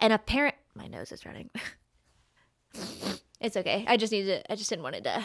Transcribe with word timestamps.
and 0.00 0.12
a 0.12 0.18
parent. 0.18 0.54
My 0.74 0.86
nose 0.86 1.12
is 1.12 1.26
running. 1.26 1.50
it's 3.40 3.56
okay. 3.56 3.84
I 3.88 3.96
just 3.96 4.12
needed. 4.12 4.46
I 4.48 4.54
just 4.54 4.70
didn't 4.70 4.82
want 4.82 4.96
it 4.96 5.04
to 5.04 5.24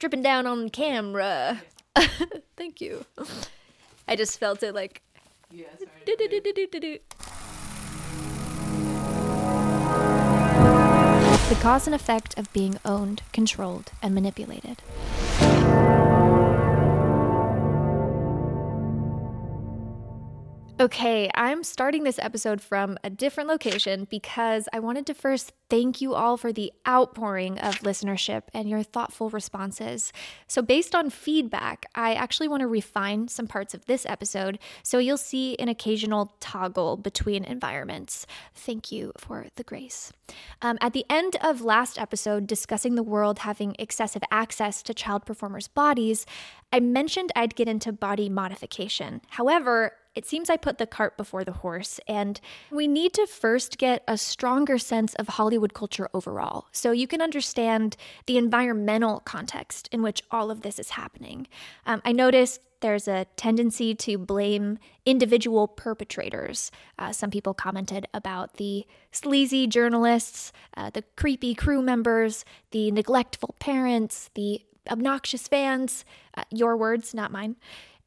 dripping 0.00 0.22
down 0.22 0.46
on 0.46 0.70
camera. 0.70 1.62
Thank 2.56 2.80
you. 2.80 3.04
I 4.08 4.16
just 4.16 4.40
felt 4.40 4.62
it 4.62 4.74
like. 4.74 5.02
Yeah, 5.52 5.66
sorry. 5.78 5.90
The 11.48 11.56
cause 11.56 11.86
and 11.86 11.94
effect 11.94 12.38
of 12.38 12.52
being 12.52 12.78
owned, 12.84 13.22
controlled, 13.32 13.92
and 14.02 14.14
manipulated. 14.14 14.82
Okay, 20.80 21.30
I'm 21.34 21.62
starting 21.62 22.04
this 22.04 22.18
episode 22.18 22.62
from 22.62 22.96
a 23.04 23.10
different 23.10 23.50
location 23.50 24.06
because 24.08 24.66
I 24.72 24.78
wanted 24.78 25.04
to 25.08 25.14
first 25.14 25.52
thank 25.68 26.00
you 26.00 26.14
all 26.14 26.38
for 26.38 26.54
the 26.54 26.72
outpouring 26.88 27.58
of 27.58 27.80
listenership 27.80 28.44
and 28.54 28.66
your 28.66 28.82
thoughtful 28.82 29.28
responses. 29.28 30.10
So, 30.46 30.62
based 30.62 30.94
on 30.94 31.10
feedback, 31.10 31.84
I 31.94 32.14
actually 32.14 32.48
want 32.48 32.62
to 32.62 32.66
refine 32.66 33.28
some 33.28 33.46
parts 33.46 33.74
of 33.74 33.84
this 33.84 34.06
episode 34.06 34.58
so 34.82 34.96
you'll 34.96 35.18
see 35.18 35.54
an 35.58 35.68
occasional 35.68 36.34
toggle 36.40 36.96
between 36.96 37.44
environments. 37.44 38.26
Thank 38.54 38.90
you 38.90 39.12
for 39.18 39.48
the 39.56 39.64
grace. 39.64 40.14
Um, 40.62 40.78
at 40.80 40.94
the 40.94 41.04
end 41.10 41.36
of 41.42 41.60
last 41.60 41.98
episode, 41.98 42.46
discussing 42.46 42.94
the 42.94 43.02
world 43.02 43.40
having 43.40 43.76
excessive 43.78 44.22
access 44.30 44.82
to 44.84 44.94
child 44.94 45.26
performers' 45.26 45.68
bodies, 45.68 46.24
I 46.72 46.80
mentioned 46.80 47.32
I'd 47.36 47.54
get 47.54 47.68
into 47.68 47.92
body 47.92 48.30
modification. 48.30 49.20
However, 49.28 49.92
it 50.14 50.26
seems 50.26 50.50
I 50.50 50.56
put 50.56 50.78
the 50.78 50.86
cart 50.86 51.16
before 51.16 51.44
the 51.44 51.52
horse, 51.52 52.00
and 52.08 52.40
we 52.70 52.88
need 52.88 53.12
to 53.14 53.26
first 53.26 53.78
get 53.78 54.02
a 54.08 54.18
stronger 54.18 54.78
sense 54.78 55.14
of 55.14 55.28
Hollywood 55.28 55.74
culture 55.74 56.08
overall 56.12 56.66
so 56.72 56.90
you 56.90 57.06
can 57.06 57.22
understand 57.22 57.96
the 58.26 58.36
environmental 58.36 59.20
context 59.20 59.88
in 59.92 60.02
which 60.02 60.22
all 60.30 60.50
of 60.50 60.62
this 60.62 60.78
is 60.78 60.90
happening. 60.90 61.46
Um, 61.86 62.02
I 62.04 62.12
noticed 62.12 62.60
there's 62.80 63.06
a 63.06 63.26
tendency 63.36 63.94
to 63.94 64.18
blame 64.18 64.78
individual 65.04 65.68
perpetrators. 65.68 66.70
Uh, 66.98 67.12
some 67.12 67.30
people 67.30 67.54
commented 67.54 68.06
about 68.14 68.54
the 68.54 68.86
sleazy 69.12 69.66
journalists, 69.66 70.52
uh, 70.76 70.90
the 70.90 71.04
creepy 71.16 71.54
crew 71.54 71.82
members, 71.82 72.44
the 72.70 72.90
neglectful 72.90 73.54
parents, 73.58 74.30
the 74.34 74.62
obnoxious 74.90 75.46
fans. 75.46 76.04
Uh, 76.34 76.44
your 76.50 76.76
words, 76.76 77.12
not 77.12 77.30
mine. 77.30 77.56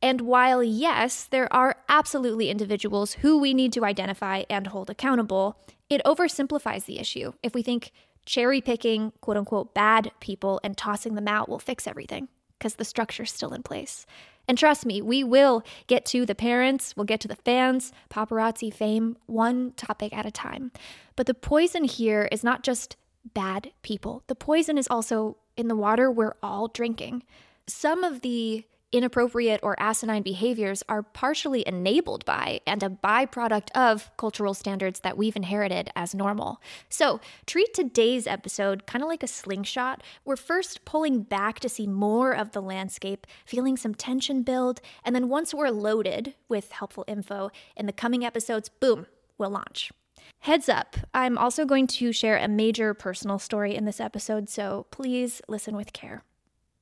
And 0.03 0.19
while, 0.19 0.61
yes, 0.61 1.23
there 1.23 1.51
are 1.53 1.77
absolutely 1.87 2.49
individuals 2.49 3.13
who 3.13 3.39
we 3.39 3.53
need 3.53 3.71
to 3.71 3.85
identify 3.85 4.43
and 4.49 4.67
hold 4.67 4.89
accountable, 4.89 5.57
it 5.89 6.01
oversimplifies 6.05 6.83
the 6.83 6.99
issue 6.99 7.31
if 7.41 7.53
we 7.55 7.63
think 7.63 7.93
cherry 8.25 8.59
picking, 8.59 9.13
quote 9.21 9.37
unquote, 9.37 9.73
bad 9.73 10.11
people 10.19 10.59
and 10.61 10.75
tossing 10.75 11.15
them 11.15 11.29
out 11.29 11.47
will 11.47 11.57
fix 11.57 11.87
everything, 11.87 12.27
because 12.59 12.75
the 12.75 12.83
structure's 12.83 13.31
still 13.31 13.53
in 13.53 13.63
place. 13.63 14.05
And 14.45 14.57
trust 14.57 14.85
me, 14.85 15.01
we 15.01 15.23
will 15.23 15.63
get 15.87 16.05
to 16.07 16.25
the 16.25 16.35
parents, 16.35 16.97
we'll 16.97 17.05
get 17.05 17.21
to 17.21 17.29
the 17.29 17.37
fans, 17.37 17.93
paparazzi 18.09 18.73
fame, 18.73 19.15
one 19.25 19.71
topic 19.77 20.11
at 20.11 20.25
a 20.25 20.31
time. 20.31 20.73
But 21.15 21.27
the 21.27 21.33
poison 21.33 21.85
here 21.85 22.27
is 22.29 22.43
not 22.43 22.61
just 22.61 22.97
bad 23.33 23.71
people, 23.83 24.23
the 24.27 24.35
poison 24.35 24.77
is 24.77 24.89
also 24.89 25.37
in 25.55 25.69
the 25.69 25.77
water 25.77 26.11
we're 26.11 26.35
all 26.43 26.67
drinking. 26.67 27.23
Some 27.67 28.03
of 28.03 28.19
the 28.19 28.65
inappropriate 28.93 29.59
or 29.63 29.75
asinine 29.79 30.21
behaviors 30.21 30.83
are 30.87 31.03
partially 31.03 31.67
enabled 31.67 32.23
by 32.23 32.61
and 32.65 32.83
a 32.83 32.89
byproduct 32.89 33.69
of 33.75 34.15
cultural 34.15 34.53
standards 34.53 35.01
that 35.01 35.17
we've 35.17 35.35
inherited 35.35 35.89
as 35.95 36.13
normal. 36.15 36.61
So, 36.87 37.19
treat 37.45 37.73
today's 37.73 38.27
episode 38.27 38.85
kind 38.85 39.03
of 39.03 39.09
like 39.09 39.23
a 39.23 39.27
slingshot. 39.27 40.03
We're 40.23 40.35
first 40.35 40.85
pulling 40.85 41.23
back 41.23 41.59
to 41.61 41.69
see 41.69 41.87
more 41.87 42.31
of 42.31 42.51
the 42.51 42.61
landscape, 42.61 43.27
feeling 43.45 43.75
some 43.75 43.95
tension 43.95 44.43
build, 44.43 44.79
and 45.03 45.15
then 45.15 45.27
once 45.27 45.53
we're 45.53 45.69
loaded 45.69 46.35
with 46.47 46.71
helpful 46.71 47.03
info 47.07 47.49
in 47.75 47.87
the 47.87 47.93
coming 47.93 48.23
episodes, 48.23 48.69
boom, 48.69 49.07
we'll 49.37 49.49
launch. 49.49 49.91
Heads 50.39 50.69
up, 50.69 50.97
I'm 51.13 51.37
also 51.37 51.65
going 51.65 51.87
to 51.87 52.11
share 52.11 52.37
a 52.37 52.47
major 52.47 52.93
personal 52.93 53.39
story 53.39 53.75
in 53.75 53.85
this 53.85 53.99
episode, 53.99 54.49
so 54.49 54.85
please 54.91 55.41
listen 55.47 55.75
with 55.75 55.93
care. 55.93 56.23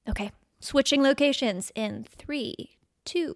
Okay, 0.09 0.31
Switching 0.63 1.01
locations 1.01 1.71
in 1.73 2.03
three, 2.03 2.77
two. 3.03 3.33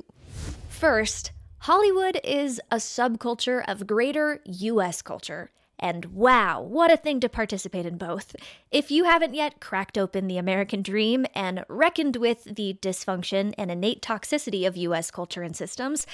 First, 0.70 1.32
Hollywood 1.62 2.20
is 2.24 2.62
a 2.70 2.76
subculture 2.76 3.64
of 3.68 3.88
greater 3.88 4.42
US 4.46 5.02
culture. 5.02 5.50
And 5.80 6.06
wow, 6.06 6.62
what 6.62 6.94
a 6.94 6.98
thing 6.98 7.20
to 7.22 7.28
participate 7.28 7.88
in 7.88 7.98
both. 7.98 8.36
If 8.70 8.92
you 8.92 9.06
haven't 9.06 9.34
yet 9.34 9.60
cracked 9.60 9.98
open 9.98 10.28
the 10.28 10.38
American 10.38 10.84
dream 10.84 11.26
and 11.34 11.66
reckoned 11.68 12.18
with 12.18 12.44
the 12.44 12.78
dysfunction 12.80 13.56
and 13.58 13.72
innate 13.72 14.04
toxicity 14.04 14.68
of 14.68 14.78
US 14.78 15.10
culture 15.10 15.42
and 15.42 15.56
systems, 15.56 16.06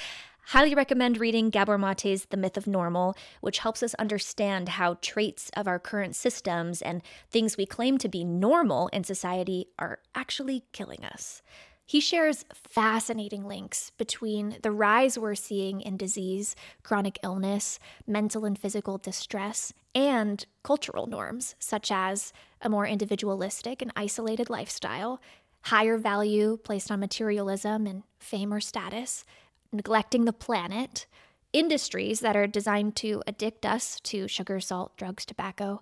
Highly 0.46 0.76
recommend 0.76 1.18
reading 1.18 1.50
Gabor 1.50 1.78
Mate's 1.78 2.26
The 2.26 2.36
Myth 2.36 2.58
of 2.58 2.68
Normal, 2.68 3.16
which 3.40 3.60
helps 3.60 3.82
us 3.82 3.94
understand 3.94 4.70
how 4.70 4.98
traits 5.02 5.50
of 5.56 5.68
our 5.68 5.80
current 5.80 6.16
systems 6.16 6.82
and 6.82 7.02
things 7.30 7.56
we 7.56 7.66
claim 7.66 7.98
to 8.00 8.10
be 8.10 8.26
normal 8.26 8.90
in 8.90 9.06
society 9.06 9.68
are 9.80 10.00
actually 10.14 10.66
killing 10.74 11.06
us. 11.06 11.42
He 11.86 12.02
shares 12.02 12.46
fascinating 12.54 13.46
links 13.46 13.92
between 13.98 14.58
the 14.62 14.72
rise 14.72 15.18
we're 15.18 15.36
seeing 15.36 15.80
in 15.82 15.96
disease, 15.96 16.56
chronic 16.84 17.18
illness, 17.24 17.80
mental 18.06 18.44
and 18.44 18.58
physical 18.58 18.98
distress, 18.98 19.74
and 19.96 20.46
cultural 20.64 21.08
norms, 21.08 21.56
such 21.60 21.92
as 21.92 22.34
a 22.62 22.70
more 22.70 22.88
individualistic 22.88 23.82
and 23.82 23.92
isolated 23.96 24.50
lifestyle, 24.50 25.22
higher 25.64 25.98
value 25.98 26.58
placed 26.58 26.92
on 26.92 27.00
materialism 27.00 27.86
and 27.88 28.04
fame 28.20 28.54
or 28.54 28.60
status, 28.60 29.24
neglecting 29.72 30.26
the 30.26 30.34
planet, 30.34 31.06
industries 31.54 32.20
that 32.22 32.36
are 32.36 32.48
designed 32.48 32.96
to 32.98 33.22
addict 33.28 33.66
us 33.66 34.00
to 34.02 34.28
sugar, 34.28 34.60
salt, 34.60 34.96
drugs, 34.98 35.26
tobacco, 35.26 35.82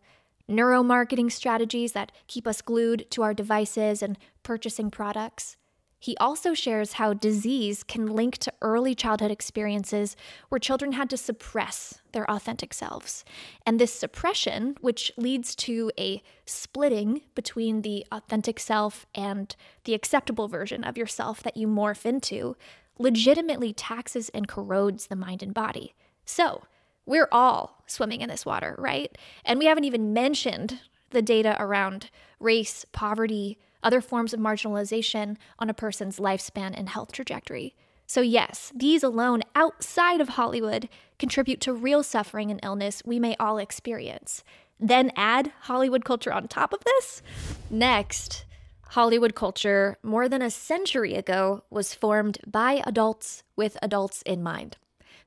neuromarketing 0.49 1.31
strategies 1.31 1.91
that 1.91 2.11
keep 2.27 2.47
us 2.47 2.61
glued 2.61 3.05
to 3.11 3.21
our 3.21 3.33
devices 3.33 4.01
and 4.01 4.17
purchasing 4.43 4.89
products. 4.89 5.55
He 6.01 6.15
also 6.17 6.53
shares 6.53 6.93
how 6.93 7.13
disease 7.13 7.83
can 7.83 8.07
link 8.07 8.37
to 8.39 8.53
early 8.61 8.95
childhood 8.95 9.31
experiences 9.31 10.15
where 10.47 10.57
children 10.57 10.93
had 10.93 11.09
to 11.09 11.17
suppress 11.17 12.01
their 12.13 12.29
authentic 12.31 12.73
selves. 12.73 13.25
And 13.65 13.79
this 13.79 13.93
suppression, 13.93 14.77
which 14.79 15.11
leads 15.17 15.53
to 15.57 15.91
a 15.99 16.23
splitting 16.45 17.21
between 17.35 17.81
the 17.81 18.05
authentic 18.13 18.61
self 18.61 19.05
and 19.13 19.53
the 19.83 19.93
acceptable 19.93 20.47
version 20.47 20.85
of 20.85 20.97
yourself 20.97 21.43
that 21.43 21.57
you 21.57 21.67
morph 21.67 22.05
into, 22.05 22.55
legitimately 22.99 23.73
taxes 23.73 24.29
and 24.29 24.47
corrodes 24.47 25.07
the 25.07 25.15
mind 25.15 25.41
and 25.41 25.53
body. 25.53 25.95
So, 26.25 26.63
we're 27.05 27.29
all 27.31 27.81
swimming 27.87 28.21
in 28.21 28.29
this 28.29 28.45
water, 28.45 28.75
right? 28.77 29.17
And 29.43 29.57
we 29.57 29.65
haven't 29.65 29.85
even 29.85 30.13
mentioned 30.13 30.81
the 31.09 31.23
data 31.23 31.57
around 31.59 32.11
race, 32.39 32.85
poverty, 32.91 33.57
other 33.81 34.01
forms 34.01 34.33
of 34.33 34.39
marginalization 34.39 35.37
on 35.57 35.69
a 35.69 35.73
person's 35.73 36.19
lifespan 36.19 36.77
and 36.77 36.89
health 36.89 37.11
trajectory. 37.11 37.75
So, 38.05 38.21
yes, 38.21 38.71
these 38.75 39.03
alone 39.03 39.41
outside 39.55 40.21
of 40.21 40.29
Hollywood 40.29 40.89
contribute 41.17 41.61
to 41.61 41.73
real 41.73 42.03
suffering 42.03 42.51
and 42.51 42.59
illness 42.63 43.01
we 43.05 43.19
may 43.19 43.35
all 43.39 43.57
experience. 43.57 44.43
Then 44.79 45.11
add 45.15 45.51
Hollywood 45.61 46.05
culture 46.05 46.33
on 46.33 46.47
top 46.47 46.73
of 46.73 46.83
this? 46.83 47.21
Next, 47.69 48.45
Hollywood 48.93 49.35
culture, 49.35 49.97
more 50.01 50.27
than 50.27 50.41
a 50.41 50.49
century 50.49 51.13
ago, 51.13 51.63
was 51.69 51.93
formed 51.93 52.39
by 52.47 52.81
adults 52.87 53.43
with 53.55 53.77
adults 53.83 54.23
in 54.23 54.41
mind. 54.41 54.77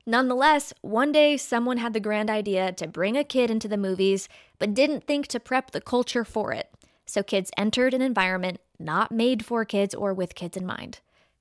Nonetheless, 0.05 0.73
one 0.81 1.13
day 1.13 1.37
someone 1.37 1.77
had 1.77 1.93
the 1.93 2.01
grand 2.01 2.29
idea 2.29 2.73
to 2.73 2.87
bring 2.87 3.15
a 3.15 3.23
kid 3.23 3.49
into 3.49 3.69
the 3.69 3.77
movies, 3.77 4.27
but 4.59 4.73
didn't 4.73 5.07
think 5.07 5.27
to 5.27 5.39
prep 5.39 5.71
the 5.71 5.79
culture 5.79 6.25
for 6.25 6.51
it. 6.51 6.69
So 7.05 7.23
kids 7.23 7.51
entered 7.57 7.93
an 7.93 8.01
environment 8.01 8.59
not 8.79 9.13
made 9.13 9.45
for 9.45 9.63
kids 9.63 9.95
or 9.95 10.13
with 10.13 10.35
kids 10.35 10.57
in 10.57 10.65
mind. 10.65 10.99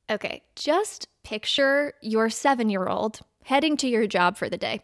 Okay, 0.08 0.42
just 0.54 1.08
picture 1.25 1.94
your 2.00 2.30
seven 2.30 2.70
year 2.70 2.86
old 2.86 3.20
heading 3.44 3.76
to 3.78 3.88
your 3.88 4.06
job 4.06 4.36
for 4.36 4.48
the 4.48 4.56
day. 4.56 4.82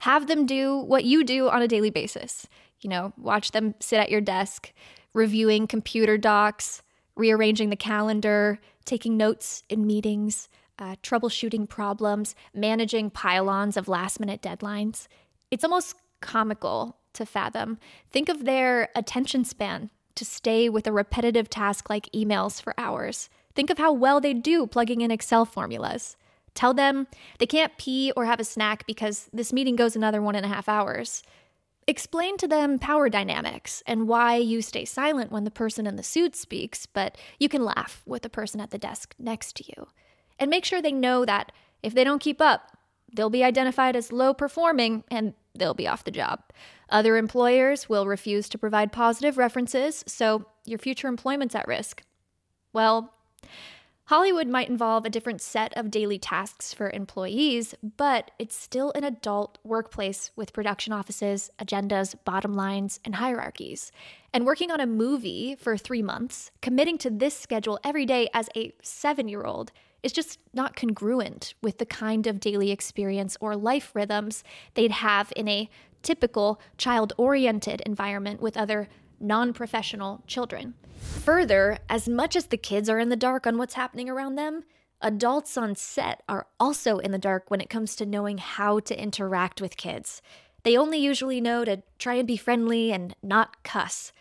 Have 0.00 0.28
them 0.28 0.46
do 0.46 0.78
what 0.78 1.04
you 1.04 1.24
do 1.24 1.50
on 1.50 1.60
a 1.60 1.68
daily 1.68 1.90
basis. 1.90 2.46
You 2.80 2.88
know, 2.88 3.12
watch 3.18 3.50
them 3.50 3.74
sit 3.80 3.98
at 3.98 4.10
your 4.10 4.22
desk, 4.22 4.72
reviewing 5.14 5.66
computer 5.66 6.16
docs, 6.18 6.82
rearranging 7.16 7.70
the 7.70 7.76
calendar, 7.76 8.58
taking 8.84 9.16
notes 9.16 9.62
in 9.68 9.86
meetings, 9.86 10.48
uh, 10.78 10.96
troubleshooting 11.02 11.68
problems, 11.68 12.34
managing 12.54 13.10
pylons 13.10 13.76
of 13.76 13.88
last 13.88 14.18
minute 14.18 14.40
deadlines. 14.40 15.06
It's 15.50 15.64
almost 15.64 15.96
comical 16.20 16.96
to 17.12 17.26
fathom. 17.26 17.78
Think 18.10 18.28
of 18.28 18.44
their 18.44 18.88
attention 18.94 19.44
span 19.44 19.90
to 20.14 20.24
stay 20.24 20.68
with 20.68 20.86
a 20.86 20.92
repetitive 20.92 21.50
task 21.50 21.90
like 21.90 22.10
emails 22.14 22.60
for 22.60 22.74
hours. 22.78 23.28
Think 23.54 23.70
of 23.70 23.78
how 23.78 23.92
well 23.92 24.20
they 24.20 24.34
do 24.34 24.66
plugging 24.66 25.00
in 25.00 25.10
Excel 25.10 25.44
formulas. 25.44 26.16
Tell 26.54 26.74
them 26.74 27.06
they 27.38 27.46
can't 27.46 27.76
pee 27.78 28.12
or 28.16 28.24
have 28.24 28.40
a 28.40 28.44
snack 28.44 28.86
because 28.86 29.28
this 29.32 29.52
meeting 29.52 29.76
goes 29.76 29.96
another 29.96 30.22
one 30.22 30.34
and 30.34 30.44
a 30.44 30.48
half 30.48 30.68
hours. 30.68 31.22
Explain 31.90 32.36
to 32.36 32.46
them 32.46 32.78
power 32.78 33.08
dynamics 33.08 33.82
and 33.84 34.06
why 34.06 34.36
you 34.36 34.62
stay 34.62 34.84
silent 34.84 35.32
when 35.32 35.42
the 35.42 35.50
person 35.50 35.88
in 35.88 35.96
the 35.96 36.04
suit 36.04 36.36
speaks, 36.36 36.86
but 36.86 37.18
you 37.40 37.48
can 37.48 37.64
laugh 37.64 38.00
with 38.06 38.22
the 38.22 38.30
person 38.30 38.60
at 38.60 38.70
the 38.70 38.78
desk 38.78 39.12
next 39.18 39.56
to 39.56 39.64
you. 39.66 39.88
And 40.38 40.48
make 40.48 40.64
sure 40.64 40.80
they 40.80 40.92
know 40.92 41.24
that 41.24 41.50
if 41.82 41.92
they 41.92 42.04
don't 42.04 42.22
keep 42.22 42.40
up, 42.40 42.76
they'll 43.12 43.28
be 43.28 43.42
identified 43.42 43.96
as 43.96 44.12
low 44.12 44.32
performing 44.32 45.02
and 45.10 45.34
they'll 45.52 45.74
be 45.74 45.88
off 45.88 46.04
the 46.04 46.12
job. 46.12 46.44
Other 46.90 47.16
employers 47.16 47.88
will 47.88 48.06
refuse 48.06 48.48
to 48.50 48.56
provide 48.56 48.92
positive 48.92 49.36
references, 49.36 50.04
so 50.06 50.44
your 50.64 50.78
future 50.78 51.08
employment's 51.08 51.56
at 51.56 51.66
risk. 51.66 52.04
Well, 52.72 53.12
Hollywood 54.10 54.48
might 54.48 54.68
involve 54.68 55.04
a 55.06 55.08
different 55.08 55.40
set 55.40 55.72
of 55.76 55.88
daily 55.88 56.18
tasks 56.18 56.74
for 56.74 56.90
employees, 56.90 57.76
but 57.96 58.32
it's 58.40 58.56
still 58.56 58.90
an 58.96 59.04
adult 59.04 59.58
workplace 59.62 60.32
with 60.34 60.52
production 60.52 60.92
offices, 60.92 61.48
agendas, 61.60 62.16
bottom 62.24 62.54
lines, 62.54 62.98
and 63.04 63.14
hierarchies. 63.14 63.92
And 64.34 64.44
working 64.44 64.72
on 64.72 64.80
a 64.80 64.86
movie 64.86 65.54
for 65.54 65.76
three 65.76 66.02
months, 66.02 66.50
committing 66.60 66.98
to 66.98 67.08
this 67.08 67.38
schedule 67.38 67.78
every 67.84 68.04
day 68.04 68.28
as 68.34 68.48
a 68.56 68.72
seven 68.82 69.28
year 69.28 69.44
old, 69.44 69.70
is 70.02 70.10
just 70.10 70.40
not 70.52 70.74
congruent 70.74 71.54
with 71.62 71.78
the 71.78 71.86
kind 71.86 72.26
of 72.26 72.40
daily 72.40 72.72
experience 72.72 73.36
or 73.40 73.54
life 73.54 73.92
rhythms 73.94 74.42
they'd 74.74 74.90
have 74.90 75.32
in 75.36 75.46
a 75.46 75.70
typical 76.02 76.60
child 76.78 77.12
oriented 77.16 77.80
environment 77.82 78.40
with 78.40 78.56
other 78.56 78.88
non 79.20 79.52
professional 79.52 80.22
children. 80.26 80.74
Further, 81.00 81.78
as 81.88 82.08
much 82.08 82.36
as 82.36 82.46
the 82.46 82.56
kids 82.56 82.88
are 82.88 82.98
in 82.98 83.08
the 83.08 83.16
dark 83.16 83.46
on 83.46 83.58
what's 83.58 83.74
happening 83.74 84.08
around 84.08 84.34
them, 84.34 84.64
adults 85.00 85.56
on 85.56 85.74
set 85.74 86.22
are 86.28 86.46
also 86.58 86.98
in 86.98 87.10
the 87.10 87.18
dark 87.18 87.50
when 87.50 87.60
it 87.60 87.70
comes 87.70 87.96
to 87.96 88.06
knowing 88.06 88.38
how 88.38 88.80
to 88.80 89.00
interact 89.00 89.60
with 89.60 89.76
kids. 89.76 90.20
They 90.62 90.76
only 90.76 90.98
usually 90.98 91.40
know 91.40 91.64
to 91.64 91.82
try 91.98 92.14
and 92.14 92.26
be 92.26 92.36
friendly 92.36 92.92
and 92.92 93.14
not 93.22 93.62
cuss. 93.62 94.12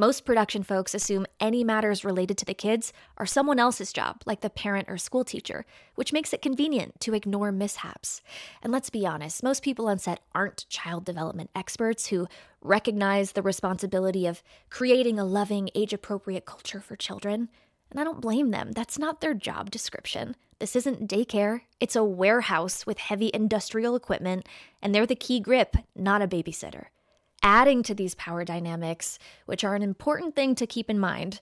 Most 0.00 0.24
production 0.24 0.62
folks 0.62 0.94
assume 0.94 1.26
any 1.40 1.62
matters 1.62 2.06
related 2.06 2.38
to 2.38 2.46
the 2.46 2.54
kids 2.54 2.90
are 3.18 3.26
someone 3.26 3.58
else's 3.58 3.92
job, 3.92 4.22
like 4.24 4.40
the 4.40 4.48
parent 4.48 4.88
or 4.88 4.96
school 4.96 5.24
teacher, 5.24 5.66
which 5.94 6.10
makes 6.10 6.32
it 6.32 6.40
convenient 6.40 6.98
to 7.00 7.12
ignore 7.12 7.52
mishaps. 7.52 8.22
And 8.62 8.72
let's 8.72 8.88
be 8.88 9.06
honest, 9.06 9.42
most 9.42 9.62
people 9.62 9.88
on 9.88 9.98
set 9.98 10.20
aren't 10.34 10.66
child 10.70 11.04
development 11.04 11.50
experts 11.54 12.06
who 12.06 12.28
recognize 12.62 13.32
the 13.32 13.42
responsibility 13.42 14.26
of 14.26 14.42
creating 14.70 15.18
a 15.18 15.24
loving, 15.26 15.68
age 15.74 15.92
appropriate 15.92 16.46
culture 16.46 16.80
for 16.80 16.96
children. 16.96 17.50
And 17.90 18.00
I 18.00 18.04
don't 18.04 18.22
blame 18.22 18.52
them, 18.52 18.72
that's 18.72 18.98
not 18.98 19.20
their 19.20 19.34
job 19.34 19.70
description. 19.70 20.34
This 20.60 20.76
isn't 20.76 21.10
daycare, 21.10 21.60
it's 21.78 21.94
a 21.94 22.02
warehouse 22.02 22.86
with 22.86 22.96
heavy 22.96 23.30
industrial 23.34 23.96
equipment, 23.96 24.48
and 24.80 24.94
they're 24.94 25.04
the 25.04 25.14
key 25.14 25.40
grip, 25.40 25.76
not 25.94 26.22
a 26.22 26.26
babysitter. 26.26 26.86
Adding 27.42 27.82
to 27.84 27.94
these 27.94 28.14
power 28.16 28.44
dynamics, 28.44 29.18
which 29.46 29.64
are 29.64 29.74
an 29.74 29.82
important 29.82 30.36
thing 30.36 30.54
to 30.56 30.66
keep 30.66 30.90
in 30.90 30.98
mind, 30.98 31.40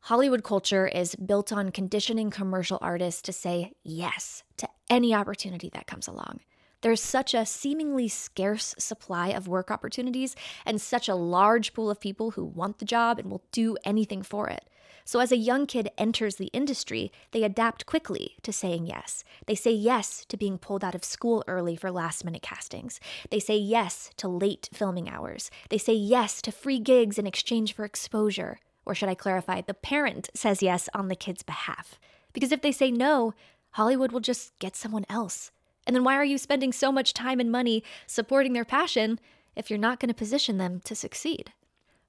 Hollywood 0.00 0.42
culture 0.42 0.86
is 0.86 1.16
built 1.16 1.52
on 1.52 1.70
conditioning 1.70 2.30
commercial 2.30 2.78
artists 2.80 3.20
to 3.22 3.32
say 3.32 3.72
yes 3.82 4.42
to 4.56 4.68
any 4.88 5.14
opportunity 5.14 5.70
that 5.74 5.86
comes 5.86 6.08
along. 6.08 6.40
There's 6.84 7.02
such 7.02 7.32
a 7.32 7.46
seemingly 7.46 8.08
scarce 8.08 8.74
supply 8.76 9.28
of 9.28 9.48
work 9.48 9.70
opportunities 9.70 10.36
and 10.66 10.78
such 10.78 11.08
a 11.08 11.14
large 11.14 11.72
pool 11.72 11.90
of 11.90 11.98
people 11.98 12.32
who 12.32 12.44
want 12.44 12.76
the 12.76 12.84
job 12.84 13.18
and 13.18 13.30
will 13.30 13.42
do 13.52 13.78
anything 13.86 14.22
for 14.22 14.50
it. 14.50 14.68
So, 15.06 15.18
as 15.18 15.32
a 15.32 15.38
young 15.38 15.64
kid 15.64 15.88
enters 15.96 16.36
the 16.36 16.50
industry, 16.52 17.10
they 17.30 17.42
adapt 17.42 17.86
quickly 17.86 18.36
to 18.42 18.52
saying 18.52 18.84
yes. 18.84 19.24
They 19.46 19.54
say 19.54 19.70
yes 19.70 20.26
to 20.26 20.36
being 20.36 20.58
pulled 20.58 20.84
out 20.84 20.94
of 20.94 21.06
school 21.06 21.42
early 21.48 21.74
for 21.74 21.90
last 21.90 22.22
minute 22.22 22.42
castings. 22.42 23.00
They 23.30 23.40
say 23.40 23.56
yes 23.56 24.10
to 24.18 24.28
late 24.28 24.68
filming 24.74 25.08
hours. 25.08 25.50
They 25.70 25.78
say 25.78 25.94
yes 25.94 26.42
to 26.42 26.52
free 26.52 26.80
gigs 26.80 27.18
in 27.18 27.26
exchange 27.26 27.72
for 27.72 27.86
exposure. 27.86 28.58
Or 28.84 28.94
should 28.94 29.08
I 29.08 29.14
clarify, 29.14 29.62
the 29.62 29.72
parent 29.72 30.28
says 30.34 30.62
yes 30.62 30.90
on 30.92 31.08
the 31.08 31.16
kid's 31.16 31.42
behalf. 31.42 31.98
Because 32.34 32.52
if 32.52 32.60
they 32.60 32.72
say 32.72 32.90
no, 32.90 33.32
Hollywood 33.70 34.12
will 34.12 34.20
just 34.20 34.52
get 34.58 34.76
someone 34.76 35.06
else. 35.08 35.50
And 35.86 35.94
then 35.94 36.04
why 36.04 36.16
are 36.16 36.24
you 36.24 36.38
spending 36.38 36.72
so 36.72 36.90
much 36.90 37.14
time 37.14 37.40
and 37.40 37.50
money 37.50 37.82
supporting 38.06 38.52
their 38.52 38.64
passion 38.64 39.18
if 39.56 39.70
you're 39.70 39.78
not 39.78 40.00
going 40.00 40.08
to 40.08 40.14
position 40.14 40.58
them 40.58 40.80
to 40.84 40.94
succeed? 40.94 41.52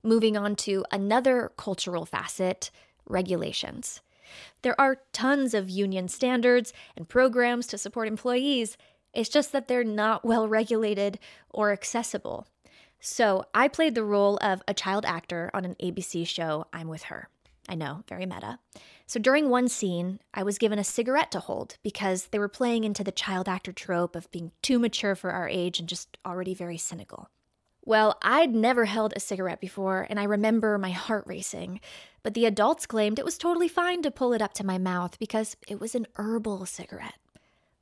Moving 0.04 0.38
on 0.38 0.56
to 0.57 0.86
another 0.92 1.51
cultural 1.57 2.06
facet 2.06 2.72
regulations. 3.07 4.01
There 4.62 4.80
are 4.80 5.01
tons 5.13 5.54
of 5.54 5.69
union 5.69 6.07
standards 6.07 6.74
and 6.95 7.07
programs 7.07 7.68
to 7.68 7.77
support 7.77 8.07
employees. 8.07 8.77
It's 9.13 9.30
just 9.30 9.51
that 9.51 9.68
they're 9.68 9.83
not 9.83 10.25
well 10.25 10.48
regulated 10.48 11.19
or 11.50 11.72
accessible. 11.72 12.48
So, 13.00 13.45
I 13.54 13.68
played 13.68 13.94
the 13.94 14.04
role 14.04 14.38
of 14.42 14.63
a 14.68 14.74
child 14.74 15.06
actor 15.06 15.51
on 15.54 15.63
an 15.63 15.75
ABC 15.81 16.25
show, 16.25 16.66
I'm 16.74 16.88
with 16.88 17.04
Her. 17.04 17.30
I 17.68 17.76
know, 17.76 18.04
very 18.08 18.26
meta. 18.26 18.60
So, 19.08 19.20
during 19.20 19.50
one 19.50 19.68
scene, 19.68 20.20
I 20.34 20.44
was 20.44 20.58
given 20.58 20.80
a 20.80 20.84
cigarette 20.84 21.32
to 21.32 21.40
hold 21.40 21.78
because 21.84 22.28
they 22.28 22.40
were 22.40 22.48
playing 22.48 22.84
into 22.84 23.04
the 23.04 23.12
child 23.12 23.48
actor 23.48 23.72
trope 23.72 24.16
of 24.16 24.30
being 24.32 24.52
too 24.62 24.80
mature 24.80 25.16
for 25.16 25.32
our 25.32 25.48
age 25.48 25.80
and 25.80 25.90
just 25.90 26.18
already 26.26 26.54
very 26.54 26.78
cynical. 26.78 27.30
Well, 27.84 28.18
I'd 28.24 28.56
never 28.56 28.86
held 28.86 29.14
a 29.16 29.20
cigarette 29.20 29.62
before, 29.62 30.08
and 30.10 30.20
I 30.20 30.24
remember 30.24 30.78
my 30.80 30.90
heart 30.90 31.24
racing. 31.28 31.80
But 32.24 32.34
the 32.34 32.48
adults 32.48 32.88
claimed 32.88 33.20
it 33.20 33.26
was 33.26 33.38
totally 33.38 33.68
fine 33.68 34.02
to 34.02 34.10
pull 34.10 34.34
it 34.34 34.42
up 34.42 34.54
to 34.56 34.66
my 34.66 34.80
mouth 34.80 35.20
because 35.20 35.56
it 35.68 35.80
was 35.80 35.94
an 35.94 36.08
herbal 36.16 36.66
cigarette. 36.66 37.20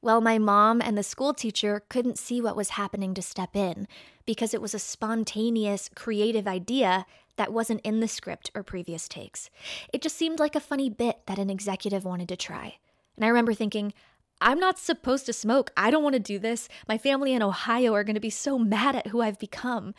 Well, 0.02 0.20
my 0.20 0.38
mom 0.38 0.82
and 0.82 0.98
the 0.98 1.04
school 1.04 1.34
teacher 1.34 1.86
couldn't 1.88 2.20
see 2.20 2.42
what 2.42 2.58
was 2.58 2.72
happening 2.72 3.14
to 3.14 3.22
step 3.22 3.56
in 3.56 3.88
because 4.26 4.54
it 4.54 4.62
was 4.62 4.74
a 4.74 4.80
spontaneous, 4.80 5.90
creative 5.96 6.46
idea 6.46 7.06
that 7.36 7.54
wasn't 7.54 7.82
in 7.82 8.00
the 8.00 8.08
script 8.08 8.52
or 8.56 8.64
previous 8.64 9.08
takes. 9.08 9.50
It 9.92 10.02
just 10.02 10.18
seemed 10.18 10.40
like 10.40 10.56
a 10.56 10.60
funny 10.60 10.90
bit 10.90 11.22
that 11.26 11.40
an 11.40 11.50
executive 11.50 12.06
wanted 12.06 12.30
to 12.30 12.36
try. 12.36 12.78
And 13.16 13.26
I 13.26 13.28
remember 13.28 13.54
thinking, 13.54 13.94
I'm 14.42 14.60
not 14.60 14.80
supposed 14.80 15.26
to 15.28 15.34
smoke. 15.34 15.72
I 15.78 15.90
don't 15.90 16.04
want 16.04 16.14
to 16.14 16.20
do 16.20 16.38
this. 16.38 16.68
My 16.88 16.98
family 16.98 17.34
in 17.34 17.42
Ohio 17.42 17.94
are 17.94 18.04
going 18.04 18.16
to 18.16 18.20
be 18.20 18.30
so 18.30 18.60
mad 18.60 18.96
at 18.96 19.08
who 19.08 19.22
I've 19.22 19.40
become. 19.40 19.94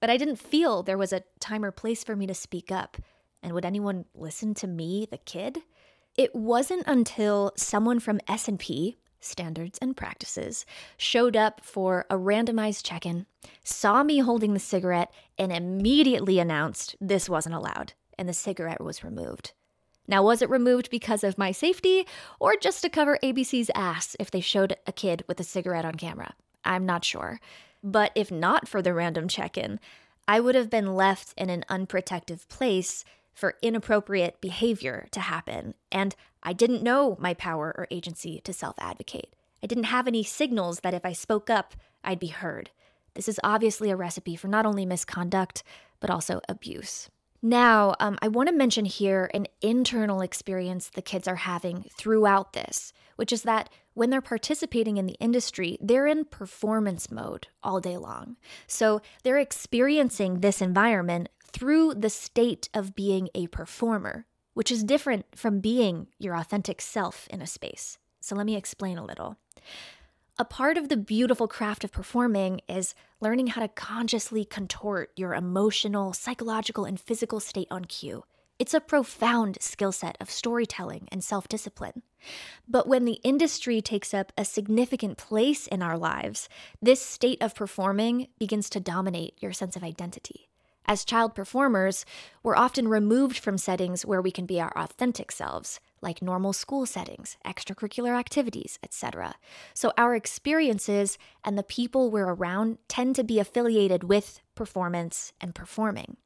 But 0.00 0.10
I 0.10 0.16
didn't 0.16 0.36
feel 0.36 0.82
there 0.82 0.98
was 0.98 1.12
a 1.12 1.24
time 1.40 1.64
or 1.64 1.70
place 1.70 2.02
for 2.02 2.16
me 2.16 2.26
to 2.26 2.34
speak 2.34 2.72
up. 2.72 2.96
And 3.42 3.52
would 3.52 3.64
anyone 3.64 4.06
listen 4.14 4.54
to 4.54 4.66
me, 4.66 5.06
the 5.10 5.18
kid? 5.18 5.58
It 6.16 6.34
wasn't 6.34 6.84
until 6.86 7.52
someone 7.56 8.00
from 8.00 8.20
S&P, 8.28 8.98
Standards 9.24 9.78
and 9.80 9.96
Practices, 9.96 10.66
showed 10.96 11.36
up 11.36 11.64
for 11.64 12.06
a 12.10 12.16
randomized 12.16 12.84
check-in, 12.84 13.26
saw 13.64 14.02
me 14.02 14.18
holding 14.18 14.54
the 14.54 14.60
cigarette, 14.60 15.12
and 15.38 15.52
immediately 15.52 16.38
announced 16.38 16.96
this 17.00 17.28
wasn't 17.28 17.54
allowed, 17.54 17.92
and 18.18 18.28
the 18.28 18.34
cigarette 18.34 18.82
was 18.82 19.04
removed. 19.04 19.52
Now, 20.08 20.22
was 20.22 20.42
it 20.42 20.50
removed 20.50 20.90
because 20.90 21.22
of 21.22 21.38
my 21.38 21.52
safety 21.52 22.06
or 22.40 22.56
just 22.56 22.82
to 22.82 22.90
cover 22.90 23.18
ABC's 23.22 23.70
ass 23.74 24.16
if 24.18 24.30
they 24.30 24.40
showed 24.40 24.76
a 24.86 24.92
kid 24.92 25.24
with 25.28 25.38
a 25.40 25.44
cigarette 25.44 25.84
on 25.84 25.94
camera? 25.94 26.34
I'm 26.64 26.84
not 26.84 27.04
sure. 27.04 27.40
But 27.82 28.12
if 28.14 28.30
not 28.30 28.68
for 28.68 28.82
the 28.82 28.94
random 28.94 29.28
check 29.28 29.56
in, 29.56 29.80
I 30.28 30.40
would 30.40 30.54
have 30.54 30.70
been 30.70 30.94
left 30.94 31.34
in 31.36 31.50
an 31.50 31.64
unprotective 31.68 32.48
place 32.48 33.04
for 33.34 33.56
inappropriate 33.62 34.40
behavior 34.40 35.08
to 35.12 35.20
happen, 35.20 35.74
and 35.90 36.14
I 36.42 36.52
didn't 36.52 36.82
know 36.82 37.16
my 37.20 37.34
power 37.34 37.74
or 37.76 37.86
agency 37.90 38.40
to 38.44 38.52
self 38.52 38.76
advocate. 38.78 39.34
I 39.62 39.66
didn't 39.66 39.84
have 39.84 40.06
any 40.08 40.24
signals 40.24 40.80
that 40.80 40.94
if 40.94 41.04
I 41.04 41.12
spoke 41.12 41.48
up, 41.48 41.74
I'd 42.02 42.18
be 42.18 42.28
heard. 42.28 42.70
This 43.14 43.28
is 43.28 43.40
obviously 43.44 43.90
a 43.90 43.96
recipe 43.96 44.36
for 44.36 44.48
not 44.48 44.66
only 44.66 44.86
misconduct, 44.86 45.62
but 46.00 46.10
also 46.10 46.40
abuse. 46.48 47.08
Now, 47.44 47.96
um, 47.98 48.18
I 48.22 48.28
want 48.28 48.48
to 48.48 48.54
mention 48.54 48.84
here 48.84 49.28
an 49.34 49.46
internal 49.60 50.20
experience 50.20 50.88
the 50.88 51.02
kids 51.02 51.26
are 51.26 51.36
having 51.36 51.84
throughout 51.98 52.52
this, 52.52 52.92
which 53.16 53.32
is 53.32 53.42
that 53.42 53.68
when 53.94 54.10
they're 54.10 54.20
participating 54.20 54.96
in 54.96 55.06
the 55.06 55.16
industry, 55.20 55.76
they're 55.80 56.06
in 56.06 56.24
performance 56.24 57.10
mode 57.10 57.48
all 57.62 57.80
day 57.80 57.96
long. 57.96 58.36
So 58.68 59.02
they're 59.24 59.38
experiencing 59.38 60.40
this 60.40 60.62
environment 60.62 61.28
through 61.52 61.94
the 61.94 62.10
state 62.10 62.68
of 62.74 62.94
being 62.94 63.28
a 63.34 63.46
performer, 63.48 64.26
which 64.54 64.70
is 64.70 64.84
different 64.84 65.26
from 65.34 65.60
being 65.60 66.08
your 66.18 66.34
authentic 66.34 66.80
self 66.80 67.28
in 67.30 67.42
a 67.42 67.46
space. 67.46 67.98
So 68.20 68.36
let 68.36 68.46
me 68.46 68.56
explain 68.56 68.98
a 68.98 69.04
little. 69.04 69.36
A 70.38 70.44
part 70.44 70.78
of 70.78 70.88
the 70.88 70.96
beautiful 70.96 71.46
craft 71.46 71.84
of 71.84 71.92
performing 71.92 72.60
is 72.68 72.94
learning 73.20 73.48
how 73.48 73.60
to 73.60 73.68
consciously 73.68 74.44
contort 74.44 75.12
your 75.14 75.34
emotional, 75.34 76.12
psychological, 76.12 76.84
and 76.84 76.98
physical 76.98 77.38
state 77.38 77.68
on 77.70 77.84
cue. 77.84 78.24
It's 78.58 78.74
a 78.74 78.80
profound 78.80 79.58
skill 79.60 79.92
set 79.92 80.16
of 80.20 80.30
storytelling 80.30 81.08
and 81.10 81.22
self 81.22 81.48
discipline. 81.48 82.02
But 82.68 82.86
when 82.86 83.04
the 83.04 83.20
industry 83.24 83.82
takes 83.82 84.14
up 84.14 84.32
a 84.38 84.44
significant 84.44 85.18
place 85.18 85.66
in 85.66 85.82
our 85.82 85.98
lives, 85.98 86.48
this 86.80 87.02
state 87.02 87.42
of 87.42 87.54
performing 87.54 88.28
begins 88.38 88.70
to 88.70 88.80
dominate 88.80 89.34
your 89.42 89.52
sense 89.52 89.76
of 89.76 89.82
identity. 89.82 90.48
As 90.92 91.06
child 91.06 91.34
performers, 91.34 92.04
we're 92.42 92.54
often 92.54 92.86
removed 92.86 93.38
from 93.38 93.56
settings 93.56 94.04
where 94.04 94.20
we 94.20 94.30
can 94.30 94.44
be 94.44 94.60
our 94.60 94.76
authentic 94.76 95.32
selves, 95.32 95.80
like 96.02 96.20
normal 96.20 96.52
school 96.52 96.84
settings, 96.84 97.38
extracurricular 97.46 98.14
activities, 98.14 98.78
etc. 98.82 99.36
So 99.72 99.94
our 99.96 100.14
experiences 100.14 101.16
and 101.42 101.56
the 101.56 101.62
people 101.62 102.10
we're 102.10 102.34
around 102.34 102.76
tend 102.88 103.16
to 103.16 103.24
be 103.24 103.38
affiliated 103.38 104.04
with 104.04 104.42
performance 104.54 105.32
and 105.40 105.54
performing. 105.54 106.18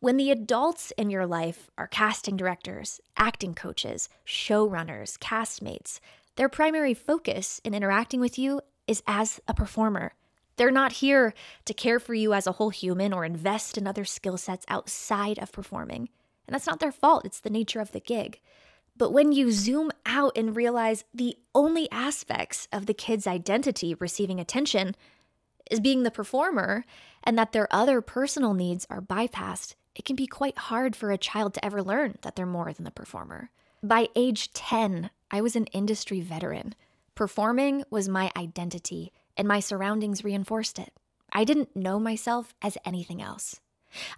When 0.00 0.16
the 0.16 0.30
adults 0.30 0.94
in 0.96 1.10
your 1.10 1.26
life 1.26 1.70
are 1.76 1.86
casting 1.86 2.38
directors, 2.38 3.02
acting 3.18 3.52
coaches, 3.52 4.08
showrunners, 4.26 5.18
castmates, 5.18 6.00
their 6.36 6.48
primary 6.48 6.94
focus 6.94 7.60
in 7.64 7.74
interacting 7.74 8.18
with 8.20 8.38
you 8.38 8.62
is 8.86 9.02
as 9.06 9.40
a 9.46 9.52
performer. 9.52 10.14
They're 10.60 10.70
not 10.70 10.92
here 10.92 11.32
to 11.64 11.72
care 11.72 11.98
for 11.98 12.12
you 12.12 12.34
as 12.34 12.46
a 12.46 12.52
whole 12.52 12.68
human 12.68 13.14
or 13.14 13.24
invest 13.24 13.78
in 13.78 13.86
other 13.86 14.04
skill 14.04 14.36
sets 14.36 14.66
outside 14.68 15.38
of 15.38 15.52
performing. 15.52 16.10
And 16.46 16.54
that's 16.54 16.66
not 16.66 16.80
their 16.80 16.92
fault, 16.92 17.24
it's 17.24 17.40
the 17.40 17.48
nature 17.48 17.80
of 17.80 17.92
the 17.92 17.98
gig. 17.98 18.40
But 18.94 19.10
when 19.10 19.32
you 19.32 19.52
zoom 19.52 19.90
out 20.04 20.36
and 20.36 20.54
realize 20.54 21.06
the 21.14 21.38
only 21.54 21.90
aspects 21.90 22.68
of 22.74 22.84
the 22.84 22.92
kid's 22.92 23.26
identity 23.26 23.94
receiving 23.94 24.38
attention 24.38 24.94
is 25.70 25.80
being 25.80 26.02
the 26.02 26.10
performer 26.10 26.84
and 27.24 27.38
that 27.38 27.52
their 27.52 27.66
other 27.70 28.02
personal 28.02 28.52
needs 28.52 28.86
are 28.90 29.00
bypassed, 29.00 29.76
it 29.94 30.04
can 30.04 30.14
be 30.14 30.26
quite 30.26 30.58
hard 30.58 30.94
for 30.94 31.10
a 31.10 31.16
child 31.16 31.54
to 31.54 31.64
ever 31.64 31.82
learn 31.82 32.18
that 32.20 32.36
they're 32.36 32.44
more 32.44 32.70
than 32.74 32.84
the 32.84 32.90
performer. 32.90 33.48
By 33.82 34.08
age 34.14 34.52
10, 34.52 35.08
I 35.30 35.40
was 35.40 35.56
an 35.56 35.68
industry 35.68 36.20
veteran. 36.20 36.74
Performing 37.14 37.82
was 37.88 38.10
my 38.10 38.30
identity, 38.36 39.10
and 39.36 39.46
my 39.46 39.60
surroundings 39.60 40.24
reinforced 40.24 40.78
it. 40.78 40.92
I 41.32 41.44
didn't 41.44 41.76
know 41.76 41.98
myself 41.98 42.54
as 42.60 42.78
anything 42.84 43.22
else. 43.22 43.60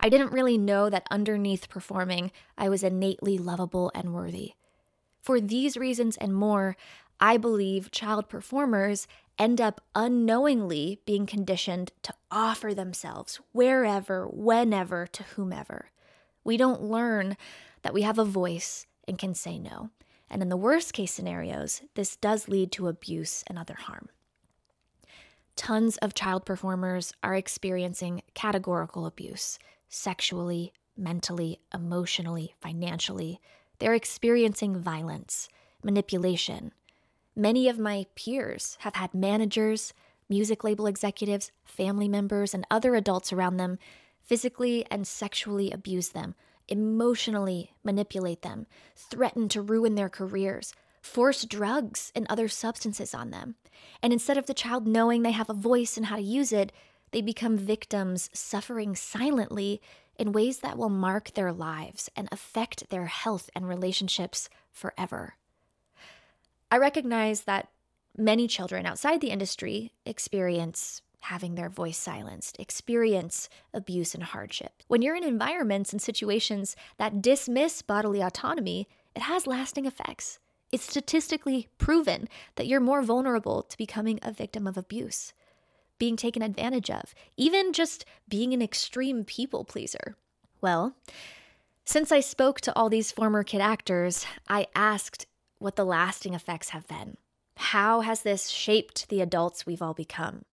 I 0.00 0.08
didn't 0.08 0.32
really 0.32 0.58
know 0.58 0.90
that 0.90 1.06
underneath 1.10 1.68
performing, 1.68 2.30
I 2.58 2.68
was 2.68 2.82
innately 2.82 3.38
lovable 3.38 3.90
and 3.94 4.12
worthy. 4.12 4.52
For 5.20 5.40
these 5.40 5.76
reasons 5.76 6.16
and 6.16 6.34
more, 6.34 6.76
I 7.20 7.36
believe 7.36 7.90
child 7.90 8.28
performers 8.28 9.06
end 9.38 9.60
up 9.60 9.80
unknowingly 9.94 11.00
being 11.06 11.26
conditioned 11.26 11.92
to 12.02 12.14
offer 12.30 12.74
themselves 12.74 13.40
wherever, 13.52 14.26
whenever, 14.26 15.06
to 15.06 15.22
whomever. 15.22 15.90
We 16.44 16.56
don't 16.56 16.82
learn 16.82 17.36
that 17.82 17.94
we 17.94 18.02
have 18.02 18.18
a 18.18 18.24
voice 18.24 18.86
and 19.06 19.18
can 19.18 19.34
say 19.34 19.58
no. 19.58 19.90
And 20.28 20.42
in 20.42 20.48
the 20.48 20.56
worst 20.56 20.92
case 20.92 21.12
scenarios, 21.12 21.82
this 21.94 22.16
does 22.16 22.48
lead 22.48 22.72
to 22.72 22.88
abuse 22.88 23.44
and 23.46 23.58
other 23.58 23.76
harm. 23.78 24.08
Tons 25.56 25.96
of 25.98 26.14
child 26.14 26.44
performers 26.44 27.12
are 27.22 27.34
experiencing 27.34 28.22
categorical 28.34 29.06
abuse 29.06 29.58
sexually, 29.88 30.72
mentally, 30.96 31.60
emotionally, 31.74 32.54
financially. 32.60 33.40
They're 33.78 33.94
experiencing 33.94 34.78
violence, 34.78 35.48
manipulation, 35.82 36.72
Many 37.34 37.66
of 37.66 37.78
my 37.78 38.04
peers 38.14 38.76
have 38.80 38.94
had 38.94 39.14
managers, 39.14 39.94
music 40.28 40.64
label 40.64 40.86
executives, 40.86 41.50
family 41.64 42.06
members, 42.06 42.52
and 42.52 42.66
other 42.70 42.94
adults 42.94 43.32
around 43.32 43.56
them 43.56 43.78
physically 44.22 44.84
and 44.90 45.06
sexually 45.06 45.70
abuse 45.70 46.10
them, 46.10 46.34
emotionally 46.68 47.72
manipulate 47.82 48.42
them, 48.42 48.66
threaten 48.94 49.48
to 49.48 49.62
ruin 49.62 49.94
their 49.94 50.10
careers, 50.10 50.74
force 51.02 51.44
drugs 51.44 52.12
and 52.14 52.26
other 52.28 52.48
substances 52.48 53.12
on 53.12 53.30
them. 53.30 53.56
And 54.02 54.12
instead 54.12 54.38
of 54.38 54.46
the 54.46 54.54
child 54.54 54.86
knowing 54.86 55.22
they 55.22 55.32
have 55.32 55.50
a 55.50 55.54
voice 55.54 55.96
and 55.96 56.06
how 56.06 56.16
to 56.16 56.22
use 56.22 56.52
it, 56.52 56.72
they 57.10 57.20
become 57.20 57.58
victims 57.58 58.30
suffering 58.32 58.96
silently 58.96 59.82
in 60.16 60.32
ways 60.32 60.58
that 60.58 60.78
will 60.78 60.88
mark 60.88 61.34
their 61.34 61.52
lives 61.52 62.08
and 62.16 62.28
affect 62.30 62.88
their 62.90 63.06
health 63.06 63.50
and 63.54 63.68
relationships 63.68 64.48
forever. 64.70 65.34
I 66.70 66.78
recognize 66.78 67.42
that 67.42 67.68
many 68.16 68.46
children 68.46 68.86
outside 68.86 69.20
the 69.20 69.30
industry 69.30 69.92
experience 70.06 71.02
having 71.22 71.54
their 71.54 71.68
voice 71.68 71.98
silenced, 71.98 72.58
experience 72.58 73.48
abuse 73.72 74.14
and 74.14 74.24
hardship. 74.24 74.82
When 74.88 75.02
you're 75.02 75.16
in 75.16 75.24
environments 75.24 75.92
and 75.92 76.02
situations 76.02 76.74
that 76.98 77.22
dismiss 77.22 77.80
bodily 77.80 78.20
autonomy, 78.20 78.88
it 79.14 79.22
has 79.22 79.46
lasting 79.46 79.86
effects. 79.86 80.40
It's 80.72 80.88
statistically 80.88 81.68
proven 81.76 82.28
that 82.56 82.66
you're 82.66 82.80
more 82.80 83.02
vulnerable 83.02 83.62
to 83.62 83.76
becoming 83.76 84.18
a 84.22 84.32
victim 84.32 84.66
of 84.66 84.78
abuse, 84.78 85.34
being 85.98 86.16
taken 86.16 86.42
advantage 86.42 86.90
of, 86.90 87.14
even 87.36 87.74
just 87.74 88.06
being 88.26 88.54
an 88.54 88.62
extreme 88.62 89.24
people 89.24 89.64
pleaser. 89.64 90.16
Well, 90.62 90.96
since 91.84 92.10
I 92.10 92.20
spoke 92.20 92.60
to 92.62 92.74
all 92.74 92.88
these 92.88 93.12
former 93.12 93.44
kid 93.44 93.60
actors, 93.60 94.24
I 94.48 94.66
asked 94.74 95.26
what 95.58 95.76
the 95.76 95.84
lasting 95.84 96.32
effects 96.32 96.70
have 96.70 96.88
been. 96.88 97.18
How 97.56 98.00
has 98.00 98.22
this 98.22 98.48
shaped 98.48 99.10
the 99.10 99.20
adults 99.20 99.66
we've 99.66 99.82
all 99.82 99.94
become? 99.94 100.46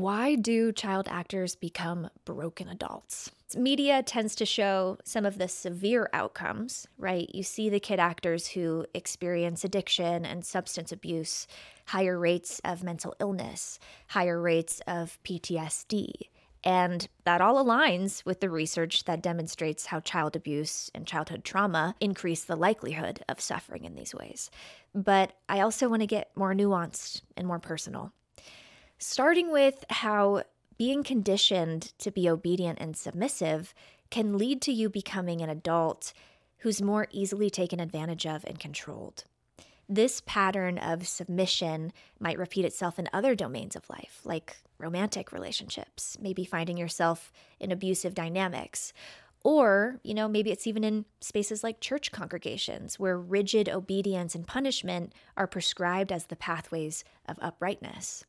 Why 0.00 0.34
do 0.34 0.72
child 0.72 1.08
actors 1.10 1.54
become 1.54 2.08
broken 2.24 2.68
adults? 2.68 3.30
Media 3.54 4.02
tends 4.02 4.34
to 4.36 4.46
show 4.46 4.96
some 5.04 5.26
of 5.26 5.36
the 5.36 5.46
severe 5.46 6.08
outcomes, 6.14 6.86
right? 6.96 7.28
You 7.34 7.42
see 7.42 7.68
the 7.68 7.80
kid 7.80 8.00
actors 8.00 8.46
who 8.46 8.86
experience 8.94 9.62
addiction 9.62 10.24
and 10.24 10.42
substance 10.42 10.90
abuse, 10.90 11.46
higher 11.84 12.18
rates 12.18 12.62
of 12.64 12.82
mental 12.82 13.14
illness, 13.20 13.78
higher 14.06 14.40
rates 14.40 14.80
of 14.86 15.18
PTSD. 15.22 16.12
And 16.64 17.06
that 17.24 17.42
all 17.42 17.62
aligns 17.62 18.24
with 18.24 18.40
the 18.40 18.48
research 18.48 19.04
that 19.04 19.20
demonstrates 19.20 19.84
how 19.84 20.00
child 20.00 20.34
abuse 20.34 20.90
and 20.94 21.06
childhood 21.06 21.44
trauma 21.44 21.94
increase 22.00 22.44
the 22.44 22.56
likelihood 22.56 23.22
of 23.28 23.38
suffering 23.38 23.84
in 23.84 23.96
these 23.96 24.14
ways. 24.14 24.50
But 24.94 25.34
I 25.46 25.60
also 25.60 25.90
want 25.90 26.00
to 26.00 26.06
get 26.06 26.34
more 26.34 26.54
nuanced 26.54 27.20
and 27.36 27.46
more 27.46 27.58
personal. 27.58 28.14
Starting 29.02 29.50
with 29.50 29.86
how 29.88 30.42
being 30.76 31.02
conditioned 31.02 31.94
to 31.96 32.10
be 32.10 32.28
obedient 32.28 32.78
and 32.78 32.94
submissive 32.94 33.72
can 34.10 34.36
lead 34.36 34.60
to 34.60 34.72
you 34.72 34.90
becoming 34.90 35.40
an 35.40 35.48
adult 35.48 36.12
who's 36.58 36.82
more 36.82 37.08
easily 37.10 37.48
taken 37.48 37.80
advantage 37.80 38.26
of 38.26 38.44
and 38.44 38.60
controlled. 38.60 39.24
This 39.88 40.20
pattern 40.26 40.76
of 40.76 41.08
submission 41.08 41.94
might 42.18 42.38
repeat 42.38 42.66
itself 42.66 42.98
in 42.98 43.08
other 43.10 43.34
domains 43.34 43.74
of 43.74 43.88
life, 43.88 44.20
like 44.22 44.58
romantic 44.76 45.32
relationships, 45.32 46.18
maybe 46.20 46.44
finding 46.44 46.76
yourself 46.76 47.32
in 47.58 47.72
abusive 47.72 48.14
dynamics. 48.14 48.92
Or, 49.42 49.98
you 50.04 50.12
know, 50.12 50.28
maybe 50.28 50.50
it's 50.50 50.66
even 50.66 50.84
in 50.84 51.06
spaces 51.22 51.64
like 51.64 51.80
church 51.80 52.12
congregations 52.12 52.98
where 52.98 53.18
rigid 53.18 53.66
obedience 53.66 54.34
and 54.34 54.46
punishment 54.46 55.14
are 55.38 55.46
prescribed 55.46 56.12
as 56.12 56.26
the 56.26 56.36
pathways 56.36 57.02
of 57.26 57.38
uprightness. 57.40 58.26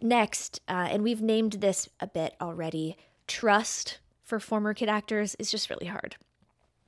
Next, 0.00 0.60
uh, 0.68 0.88
and 0.90 1.02
we've 1.02 1.22
named 1.22 1.54
this 1.54 1.88
a 2.00 2.06
bit 2.06 2.34
already, 2.40 2.96
trust 3.26 3.98
for 4.22 4.40
former 4.40 4.74
kid 4.74 4.88
actors 4.88 5.34
is 5.38 5.50
just 5.50 5.68
really 5.68 5.86
hard. 5.86 6.16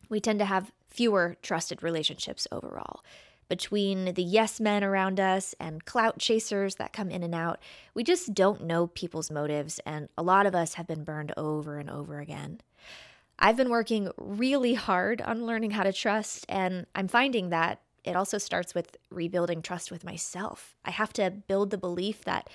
We 0.08 0.20
tend 0.20 0.38
to 0.38 0.44
have 0.44 0.72
fewer 0.86 1.36
trusted 1.42 1.82
relationships 1.82 2.46
overall 2.52 3.02
between 3.48 4.14
the 4.14 4.22
yes 4.22 4.60
men 4.60 4.82
around 4.82 5.20
us 5.20 5.54
and 5.60 5.84
clout 5.84 6.18
chasers 6.18 6.76
that 6.76 6.92
come 6.92 7.10
in 7.10 7.22
and 7.22 7.34
out. 7.34 7.60
We 7.94 8.02
just 8.02 8.32
don't 8.32 8.64
know 8.64 8.86
people's 8.86 9.30
motives, 9.30 9.78
and 9.84 10.08
a 10.16 10.22
lot 10.22 10.46
of 10.46 10.54
us 10.54 10.74
have 10.74 10.86
been 10.86 11.04
burned 11.04 11.34
over 11.36 11.78
and 11.78 11.90
over 11.90 12.18
again. 12.18 12.60
I've 13.38 13.56
been 13.56 13.68
working 13.68 14.10
really 14.16 14.74
hard 14.74 15.20
on 15.20 15.44
learning 15.44 15.72
how 15.72 15.82
to 15.82 15.92
trust, 15.92 16.46
and 16.48 16.86
I'm 16.94 17.08
finding 17.08 17.50
that 17.50 17.82
it 18.04 18.16
also 18.16 18.38
starts 18.38 18.74
with 18.74 18.96
rebuilding 19.10 19.60
trust 19.60 19.90
with 19.90 20.04
myself. 20.04 20.74
I 20.84 20.90
have 20.90 21.12
to 21.14 21.30
build 21.30 21.70
the 21.70 21.78
belief 21.78 22.24
that 22.24 22.48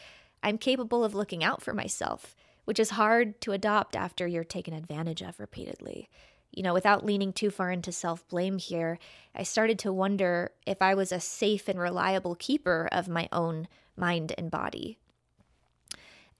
I'm 0.43 0.57
capable 0.57 1.03
of 1.03 1.15
looking 1.15 1.43
out 1.43 1.61
for 1.61 1.73
myself, 1.73 2.35
which 2.65 2.79
is 2.79 2.91
hard 2.91 3.39
to 3.41 3.51
adopt 3.51 3.95
after 3.95 4.27
you're 4.27 4.43
taken 4.43 4.73
advantage 4.73 5.21
of 5.21 5.39
repeatedly 5.39 6.09
you 6.57 6.63
know, 6.63 6.73
without 6.73 7.05
leaning 7.05 7.33
too 7.33 7.51
far 7.51 7.71
into 7.71 7.91
self 7.91 8.27
blame 8.29 8.57
here, 8.57 8.97
I 9.35 9.43
started 9.43 9.77
to 9.79 9.93
wonder 9.93 10.51
if 10.65 10.81
I 10.81 10.95
was 10.95 11.11
a 11.11 11.19
safe 11.19 11.67
and 11.67 11.79
reliable 11.79 12.35
keeper 12.35 12.89
of 12.91 13.07
my 13.07 13.29
own 13.31 13.67
mind 13.95 14.33
and 14.39 14.49
body. 14.49 14.97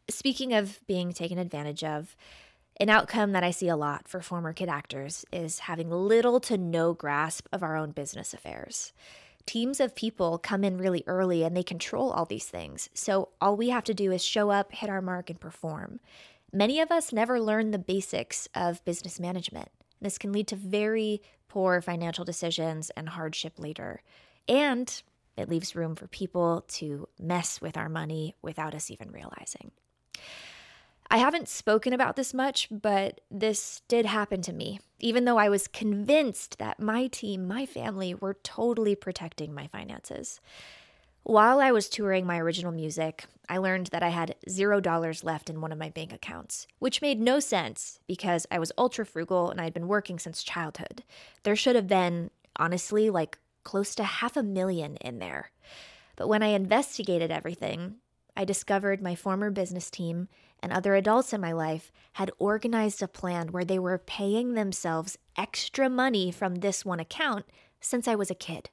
Speaking 0.10 0.54
of 0.54 0.80
being 0.88 1.12
taken 1.12 1.38
advantage 1.38 1.84
of, 1.84 2.16
an 2.80 2.90
outcome 2.90 3.32
that 3.34 3.44
I 3.44 3.52
see 3.52 3.68
a 3.68 3.76
lot 3.76 4.08
for 4.08 4.22
former 4.22 4.54
kid 4.54 4.70
actors 4.70 5.26
is 5.32 5.60
having 5.60 5.92
little 5.92 6.40
to 6.42 6.58
no 6.58 6.94
grasp 6.94 7.48
of 7.52 7.62
our 7.62 7.76
own 7.76 7.92
business 7.92 8.34
affairs. 8.34 8.94
Teams 9.48 9.80
of 9.80 9.96
people 9.96 10.38
come 10.38 10.64
in 10.64 10.78
really 10.78 11.04
early 11.08 11.44
and 11.44 11.58
they 11.58 11.64
control 11.64 12.12
all 12.12 12.26
these 12.26 12.46
things. 12.46 12.90
So 12.94 13.30
all 13.42 13.58
we 13.58 13.70
have 13.70 13.86
to 13.86 13.94
do 13.96 14.12
is 14.12 14.24
show 14.24 14.52
up, 14.52 14.72
hit 14.72 14.90
our 14.90 15.02
mark, 15.02 15.32
and 15.32 15.40
perform. 15.40 16.00
Many 16.54 16.80
of 16.80 16.92
us 16.92 17.12
never 17.12 17.40
learn 17.40 17.72
the 17.72 17.80
basics 17.80 18.48
of 18.54 18.84
business 18.86 19.20
management. 19.20 19.70
This 20.02 20.18
can 20.18 20.32
lead 20.32 20.48
to 20.50 20.56
very 20.56 21.22
poor 21.48 21.82
financial 21.82 22.26
decisions 22.26 22.92
and 22.92 23.10
hardship 23.10 23.54
later. 23.58 24.04
And 24.48 25.02
it 25.38 25.50
leaves 25.50 25.76
room 25.76 25.96
for 25.96 26.08
people 26.08 26.66
to 26.68 27.08
mess 27.20 27.62
with 27.62 27.78
our 27.78 27.90
money 27.90 28.36
without 28.42 28.76
us 28.76 28.92
even 28.92 29.12
realizing. 29.12 29.72
I 31.10 31.18
haven't 31.18 31.48
spoken 31.48 31.94
about 31.94 32.16
this 32.16 32.34
much, 32.34 32.68
but 32.70 33.22
this 33.32 33.82
did 33.88 34.06
happen 34.06 34.42
to 34.42 34.54
me, 34.54 34.80
even 35.00 35.26
though 35.26 35.38
I 35.38 35.50
was 35.50 35.68
convinced 35.68 36.58
that 36.60 36.80
my 36.80 37.08
team, 37.08 37.48
my 37.48 37.66
family, 37.66 38.14
were 38.14 38.38
totally 38.44 38.96
protecting 38.96 39.54
my 39.54 39.68
finances. 39.68 40.42
While 41.24 41.60
I 41.60 41.72
was 41.72 41.90
touring 41.90 42.26
my 42.26 42.40
original 42.40 42.72
music, 42.72 43.26
I 43.50 43.58
learned 43.58 43.88
that 43.88 44.04
I 44.04 44.10
had 44.10 44.36
zero 44.50 44.80
dollars 44.80 45.24
left 45.24 45.50
in 45.50 45.62
one 45.62 45.72
of 45.72 45.78
my 45.78 45.90
bank 45.90 46.14
accounts, 46.14 46.68
which 46.80 47.02
made 47.02 47.20
no 47.20 47.40
sense 47.40 48.00
because 48.08 48.46
I 48.52 48.60
was 48.60 48.72
ultra 48.78 49.06
frugal 49.06 49.50
and 49.50 49.60
I'd 49.60 49.74
been 49.74 49.88
working 49.88 50.20
since 50.20 50.44
childhood. 50.44 51.04
There 51.44 51.56
should 51.56 51.76
have 51.76 51.88
been, 51.88 52.32
honestly, 52.58 53.10
like 53.10 53.40
close 53.64 53.96
to 53.96 54.04
half 54.04 54.38
a 54.38 54.44
million 54.44 54.96
in 54.98 55.20
there. 55.20 55.52
But 56.16 56.28
when 56.30 56.44
I 56.44 56.48
investigated 56.48 57.32
everything, 57.32 57.96
I 58.36 58.46
discovered 58.46 59.02
my 59.02 59.16
former 59.16 59.52
business 59.52 59.90
team 59.90 60.30
and 60.62 60.72
other 60.72 60.96
adults 60.96 61.34
in 61.34 61.42
my 61.42 61.52
life 61.52 61.92
had 62.14 62.32
organized 62.40 63.02
a 63.02 63.08
plan 63.08 63.52
where 63.52 63.66
they 63.66 63.80
were 63.80 63.98
paying 63.98 64.54
themselves 64.54 65.18
extra 65.38 65.90
money 65.90 66.32
from 66.32 66.56
this 66.56 66.84
one 66.84 67.00
account 67.00 67.46
since 67.80 68.08
I 68.08 68.16
was 68.16 68.32
a 68.32 68.36
kid. 68.36 68.70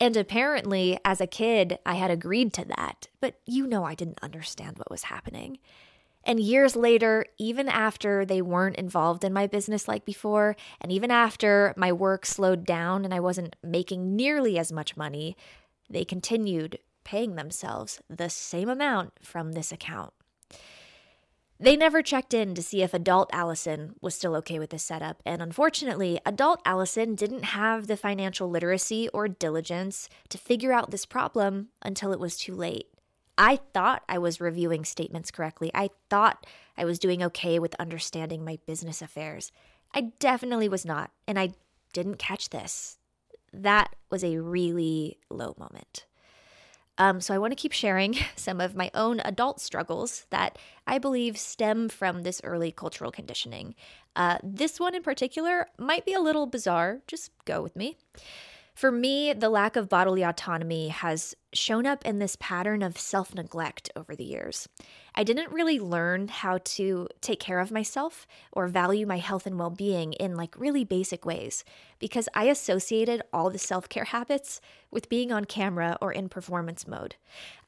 And 0.00 0.16
apparently, 0.16 0.98
as 1.04 1.20
a 1.20 1.26
kid, 1.26 1.78
I 1.86 1.94
had 1.94 2.10
agreed 2.10 2.52
to 2.54 2.64
that, 2.64 3.08
but 3.20 3.40
you 3.46 3.66
know 3.66 3.84
I 3.84 3.94
didn't 3.94 4.22
understand 4.22 4.78
what 4.78 4.90
was 4.90 5.04
happening. 5.04 5.58
And 6.24 6.38
years 6.38 6.76
later, 6.76 7.26
even 7.38 7.68
after 7.68 8.24
they 8.24 8.42
weren't 8.42 8.76
involved 8.76 9.24
in 9.24 9.32
my 9.32 9.46
business 9.46 9.88
like 9.88 10.04
before, 10.04 10.56
and 10.80 10.92
even 10.92 11.10
after 11.10 11.74
my 11.76 11.92
work 11.92 12.26
slowed 12.26 12.64
down 12.64 13.04
and 13.04 13.12
I 13.12 13.20
wasn't 13.20 13.56
making 13.62 14.14
nearly 14.14 14.58
as 14.58 14.72
much 14.72 14.96
money, 14.96 15.36
they 15.90 16.04
continued 16.04 16.78
paying 17.04 17.34
themselves 17.34 18.00
the 18.08 18.30
same 18.30 18.68
amount 18.68 19.12
from 19.22 19.52
this 19.52 19.72
account. 19.72 20.12
They 21.62 21.76
never 21.76 22.02
checked 22.02 22.34
in 22.34 22.56
to 22.56 22.62
see 22.62 22.82
if 22.82 22.92
adult 22.92 23.30
Alyson 23.30 23.94
was 24.00 24.16
still 24.16 24.34
okay 24.34 24.58
with 24.58 24.70
this 24.70 24.82
setup, 24.82 25.22
and 25.24 25.40
unfortunately, 25.40 26.18
adult 26.26 26.60
Alyson 26.64 27.14
didn't 27.14 27.44
have 27.44 27.86
the 27.86 27.96
financial 27.96 28.50
literacy 28.50 29.08
or 29.10 29.28
diligence 29.28 30.08
to 30.30 30.38
figure 30.38 30.72
out 30.72 30.90
this 30.90 31.06
problem 31.06 31.68
until 31.80 32.12
it 32.12 32.18
was 32.18 32.36
too 32.36 32.52
late. 32.52 32.88
I 33.38 33.60
thought 33.72 34.02
I 34.08 34.18
was 34.18 34.40
reviewing 34.40 34.84
statements 34.84 35.30
correctly. 35.30 35.70
I 35.72 35.90
thought 36.10 36.48
I 36.76 36.84
was 36.84 36.98
doing 36.98 37.22
okay 37.22 37.60
with 37.60 37.76
understanding 37.78 38.44
my 38.44 38.58
business 38.66 39.00
affairs. 39.00 39.52
I 39.94 40.10
definitely 40.18 40.68
was 40.68 40.84
not, 40.84 41.12
and 41.28 41.38
I 41.38 41.50
didn't 41.92 42.18
catch 42.18 42.50
this. 42.50 42.98
That 43.52 43.94
was 44.10 44.24
a 44.24 44.38
really 44.38 45.18
low 45.30 45.54
moment. 45.56 46.06
Um, 46.98 47.20
so 47.20 47.34
I 47.34 47.38
want 47.38 47.52
to 47.52 47.56
keep 47.56 47.72
sharing 47.72 48.16
some 48.36 48.60
of 48.60 48.74
my 48.74 48.90
own 48.94 49.20
adult 49.20 49.60
struggles 49.60 50.26
that 50.30 50.58
I 50.86 50.98
believe 50.98 51.38
stem 51.38 51.88
from 51.88 52.22
this 52.22 52.40
early 52.44 52.70
cultural 52.72 53.10
conditioning. 53.10 53.74
Uh, 54.14 54.38
this 54.42 54.78
one 54.78 54.94
in 54.94 55.02
particular 55.02 55.68
might 55.78 56.04
be 56.04 56.12
a 56.12 56.20
little 56.20 56.46
bizarre. 56.46 57.00
Just 57.06 57.30
go 57.44 57.62
with 57.62 57.76
me. 57.76 57.96
For 58.74 58.90
me, 58.90 59.32
the 59.32 59.50
lack 59.50 59.76
of 59.76 59.88
bodily 59.88 60.22
autonomy 60.22 60.88
has 60.88 61.34
shown 61.52 61.86
up 61.86 62.04
in 62.06 62.18
this 62.18 62.36
pattern 62.36 62.82
of 62.82 62.98
self 62.98 63.34
neglect 63.34 63.90
over 63.94 64.16
the 64.16 64.24
years. 64.24 64.68
I 65.14 65.24
didn't 65.24 65.52
really 65.52 65.78
learn 65.78 66.28
how 66.28 66.58
to 66.64 67.08
take 67.20 67.38
care 67.38 67.60
of 67.60 67.70
myself 67.70 68.26
or 68.50 68.66
value 68.68 69.06
my 69.06 69.18
health 69.18 69.46
and 69.46 69.58
well 69.58 69.70
being 69.70 70.14
in 70.14 70.36
like 70.36 70.58
really 70.58 70.84
basic 70.84 71.26
ways 71.26 71.64
because 71.98 72.30
I 72.34 72.44
associated 72.44 73.22
all 73.32 73.50
the 73.50 73.58
self 73.58 73.90
care 73.90 74.04
habits 74.04 74.60
with 74.90 75.10
being 75.10 75.30
on 75.30 75.44
camera 75.44 75.98
or 76.00 76.10
in 76.10 76.30
performance 76.30 76.86
mode. 76.86 77.16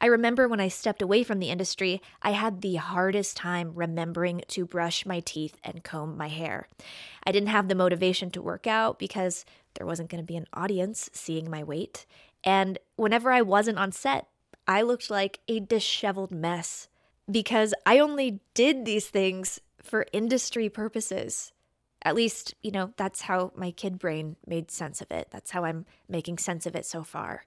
I 0.00 0.06
remember 0.06 0.48
when 0.48 0.60
I 0.60 0.68
stepped 0.68 1.02
away 1.02 1.22
from 1.22 1.38
the 1.38 1.50
industry, 1.50 2.00
I 2.22 2.30
had 2.30 2.62
the 2.62 2.76
hardest 2.76 3.36
time 3.36 3.72
remembering 3.74 4.42
to 4.48 4.64
brush 4.66 5.04
my 5.04 5.20
teeth 5.20 5.58
and 5.62 5.84
comb 5.84 6.16
my 6.16 6.28
hair. 6.28 6.66
I 7.26 7.32
didn't 7.32 7.48
have 7.48 7.68
the 7.68 7.74
motivation 7.74 8.30
to 8.30 8.42
work 8.42 8.66
out 8.66 8.98
because 8.98 9.44
there 9.74 9.86
wasn't 9.86 10.10
going 10.10 10.22
to 10.22 10.26
be 10.26 10.36
an 10.36 10.46
audience 10.52 11.10
seeing 11.12 11.50
my 11.50 11.62
weight. 11.62 12.06
And 12.42 12.78
whenever 12.96 13.30
I 13.32 13.42
wasn't 13.42 13.78
on 13.78 13.92
set, 13.92 14.28
I 14.66 14.82
looked 14.82 15.10
like 15.10 15.40
a 15.48 15.60
disheveled 15.60 16.30
mess 16.30 16.88
because 17.30 17.74
I 17.86 17.98
only 17.98 18.40
did 18.54 18.84
these 18.84 19.08
things 19.08 19.60
for 19.82 20.06
industry 20.12 20.68
purposes. 20.68 21.52
At 22.02 22.14
least, 22.14 22.54
you 22.62 22.70
know, 22.70 22.92
that's 22.96 23.22
how 23.22 23.52
my 23.56 23.70
kid 23.70 23.98
brain 23.98 24.36
made 24.46 24.70
sense 24.70 25.00
of 25.00 25.10
it. 25.10 25.28
That's 25.30 25.52
how 25.52 25.64
I'm 25.64 25.86
making 26.08 26.38
sense 26.38 26.66
of 26.66 26.76
it 26.76 26.84
so 26.84 27.02
far. 27.02 27.44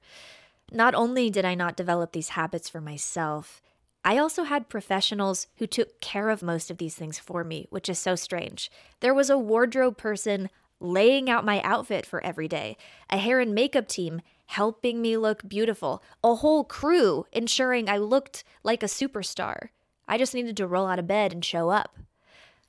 Not 0.71 0.95
only 0.95 1.29
did 1.29 1.45
I 1.45 1.55
not 1.55 1.77
develop 1.77 2.11
these 2.11 2.29
habits 2.29 2.67
for 2.67 2.81
myself, 2.81 3.61
I 4.03 4.17
also 4.17 4.43
had 4.43 4.69
professionals 4.69 5.47
who 5.57 5.67
took 5.67 5.99
care 6.01 6.29
of 6.29 6.41
most 6.41 6.71
of 6.71 6.77
these 6.77 6.95
things 6.95 7.19
for 7.19 7.43
me, 7.43 7.67
which 7.69 7.89
is 7.89 7.99
so 7.99 8.15
strange. 8.15 8.71
There 8.99 9.13
was 9.13 9.29
a 9.29 9.37
wardrobe 9.37 9.97
person 9.97 10.49
laying 10.79 11.29
out 11.29 11.45
my 11.45 11.61
outfit 11.61 12.05
for 12.05 12.23
every 12.23 12.47
day, 12.47 12.77
a 13.09 13.17
hair 13.17 13.39
and 13.39 13.53
makeup 13.53 13.87
team 13.87 14.21
helping 14.47 15.01
me 15.01 15.17
look 15.17 15.47
beautiful, 15.47 16.01
a 16.23 16.35
whole 16.35 16.63
crew 16.63 17.25
ensuring 17.31 17.89
I 17.89 17.97
looked 17.97 18.43
like 18.63 18.81
a 18.81 18.87
superstar. 18.87 19.69
I 20.07 20.17
just 20.17 20.33
needed 20.33 20.55
to 20.57 20.67
roll 20.67 20.87
out 20.87 20.99
of 20.99 21.07
bed 21.07 21.33
and 21.33 21.43
show 21.43 21.69
up. 21.69 21.97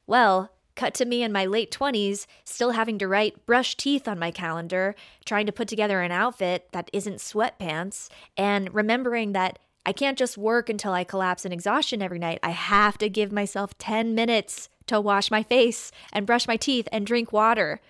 Well, 0.07 0.51
cut 0.75 0.95
to 0.95 1.05
me 1.05 1.23
in 1.23 1.33
my 1.33 1.45
late 1.45 1.71
20s, 1.71 2.27
still 2.45 2.71
having 2.71 2.99
to 2.99 3.09
write 3.09 3.47
brush 3.47 3.77
teeth 3.77 4.09
on 4.09 4.19
my 4.19 4.31
calendar, 4.31 4.95
trying 5.25 5.47
to 5.47 5.53
put 5.53 5.69
together 5.69 6.01
an 6.01 6.13
outfit 6.13 6.69
that 6.73 6.91
isn't 6.93 7.17
sweatpants, 7.19 8.09
and 8.37 8.75
remembering 8.75 9.33
that 9.33 9.59
I 9.87 9.93
can't 9.93 10.19
just 10.19 10.37
work 10.37 10.69
until 10.69 10.93
I 10.93 11.05
collapse 11.05 11.45
in 11.45 11.53
exhaustion 11.53 12.03
every 12.03 12.19
night. 12.19 12.41
I 12.43 12.51
have 12.51 12.99
to 12.99 13.09
give 13.09 13.33
myself 13.33 13.79
10 13.79 14.15
minutes 14.15 14.69
to 14.87 15.01
wash 15.01 15.31
my 15.31 15.43
face 15.43 15.91
and 16.13 16.27
brush 16.27 16.49
my 16.49 16.57
teeth 16.57 16.89
and 16.93 17.07
drink 17.07 17.33
water. 17.33 17.81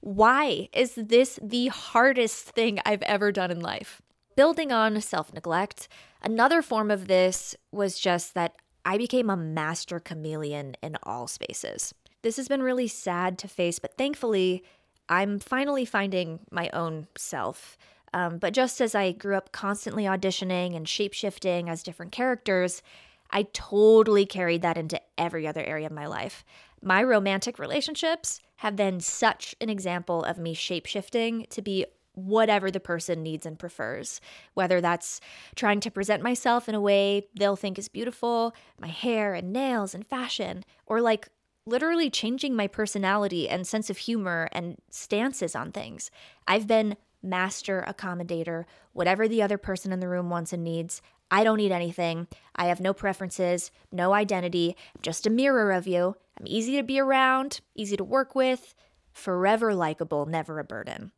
Why 0.00 0.68
is 0.72 0.94
this 0.94 1.38
the 1.42 1.68
hardest 1.68 2.46
thing 2.50 2.80
I've 2.86 3.02
ever 3.02 3.30
done 3.32 3.50
in 3.50 3.60
life? 3.60 4.00
Building 4.34 4.72
on 4.72 4.98
self 5.02 5.32
neglect, 5.34 5.88
another 6.22 6.62
form 6.62 6.90
of 6.90 7.06
this 7.06 7.54
was 7.70 7.98
just 7.98 8.32
that 8.34 8.54
I 8.84 8.96
became 8.96 9.28
a 9.28 9.36
master 9.36 10.00
chameleon 10.00 10.74
in 10.82 10.96
all 11.02 11.26
spaces. 11.26 11.92
This 12.22 12.38
has 12.38 12.48
been 12.48 12.62
really 12.62 12.88
sad 12.88 13.38
to 13.38 13.48
face, 13.48 13.78
but 13.78 13.98
thankfully, 13.98 14.64
I'm 15.10 15.38
finally 15.38 15.84
finding 15.84 16.40
my 16.50 16.70
own 16.72 17.06
self. 17.18 17.76
Um, 18.14 18.38
but 18.38 18.54
just 18.54 18.80
as 18.80 18.94
I 18.94 19.12
grew 19.12 19.36
up 19.36 19.52
constantly 19.52 20.04
auditioning 20.04 20.74
and 20.76 20.86
shapeshifting 20.86 21.68
as 21.68 21.82
different 21.82 22.12
characters, 22.12 22.82
I 23.30 23.44
totally 23.52 24.26
carried 24.26 24.62
that 24.62 24.78
into 24.78 25.00
every 25.18 25.46
other 25.46 25.62
area 25.62 25.86
of 25.86 25.92
my 25.92 26.06
life. 26.06 26.44
My 26.82 27.02
romantic 27.02 27.58
relationships 27.58 28.40
have 28.60 28.76
been 28.76 29.00
such 29.00 29.54
an 29.58 29.70
example 29.70 30.22
of 30.22 30.38
me 30.38 30.54
shapeshifting 30.54 31.48
to 31.48 31.62
be 31.62 31.86
whatever 32.12 32.70
the 32.70 32.78
person 32.78 33.22
needs 33.22 33.46
and 33.46 33.58
prefers, 33.58 34.20
whether 34.52 34.82
that's 34.82 35.18
trying 35.54 35.80
to 35.80 35.90
present 35.90 36.22
myself 36.22 36.68
in 36.68 36.74
a 36.74 36.80
way 36.80 37.26
they'll 37.34 37.56
think 37.56 37.78
is 37.78 37.88
beautiful, 37.88 38.54
my 38.78 38.88
hair 38.88 39.32
and 39.32 39.50
nails 39.50 39.94
and 39.94 40.06
fashion, 40.06 40.62
or 40.84 41.00
like 41.00 41.30
literally 41.64 42.10
changing 42.10 42.54
my 42.54 42.66
personality 42.66 43.48
and 43.48 43.66
sense 43.66 43.88
of 43.88 43.96
humor 43.96 44.46
and 44.52 44.76
stances 44.90 45.56
on 45.56 45.72
things. 45.72 46.10
I've 46.46 46.66
been 46.66 46.98
master 47.22 47.82
accommodator, 47.88 48.66
whatever 48.92 49.26
the 49.26 49.40
other 49.40 49.56
person 49.56 49.90
in 49.90 50.00
the 50.00 50.08
room 50.08 50.28
wants 50.28 50.52
and 50.52 50.62
needs. 50.62 51.00
I 51.30 51.44
don't 51.44 51.58
need 51.58 51.72
anything. 51.72 52.26
I 52.56 52.66
have 52.66 52.80
no 52.80 52.92
preferences, 52.92 53.70
no 53.92 54.12
identity. 54.12 54.76
I'm 54.94 55.02
just 55.02 55.26
a 55.26 55.30
mirror 55.30 55.72
of 55.72 55.86
you. 55.86 56.16
I'm 56.38 56.46
easy 56.46 56.76
to 56.76 56.82
be 56.82 56.98
around, 56.98 57.60
easy 57.74 57.96
to 57.96 58.04
work 58.04 58.34
with, 58.34 58.74
forever 59.12 59.74
likable, 59.74 60.26
never 60.26 60.58
a 60.58 60.64
burden. 60.64 61.12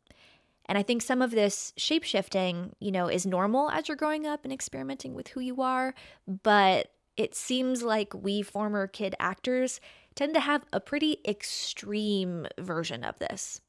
And 0.65 0.77
I 0.77 0.83
think 0.83 1.01
some 1.01 1.21
of 1.21 1.31
this 1.31 1.73
shapeshifting, 1.77 2.71
you 2.79 2.91
know, 2.91 3.07
is 3.07 3.25
normal 3.25 3.69
as 3.69 3.87
you're 3.87 3.97
growing 3.97 4.25
up 4.25 4.43
and 4.43 4.53
experimenting 4.53 5.13
with 5.13 5.29
who 5.29 5.39
you 5.39 5.61
are, 5.61 5.93
but 6.27 6.91
it 7.17 7.35
seems 7.35 7.83
like 7.83 8.13
we 8.13 8.41
former 8.41 8.87
kid 8.87 9.15
actors 9.19 9.79
tend 10.15 10.33
to 10.33 10.39
have 10.39 10.63
a 10.71 10.79
pretty 10.79 11.19
extreme 11.27 12.47
version 12.59 13.03
of 13.03 13.19
this. 13.19 13.61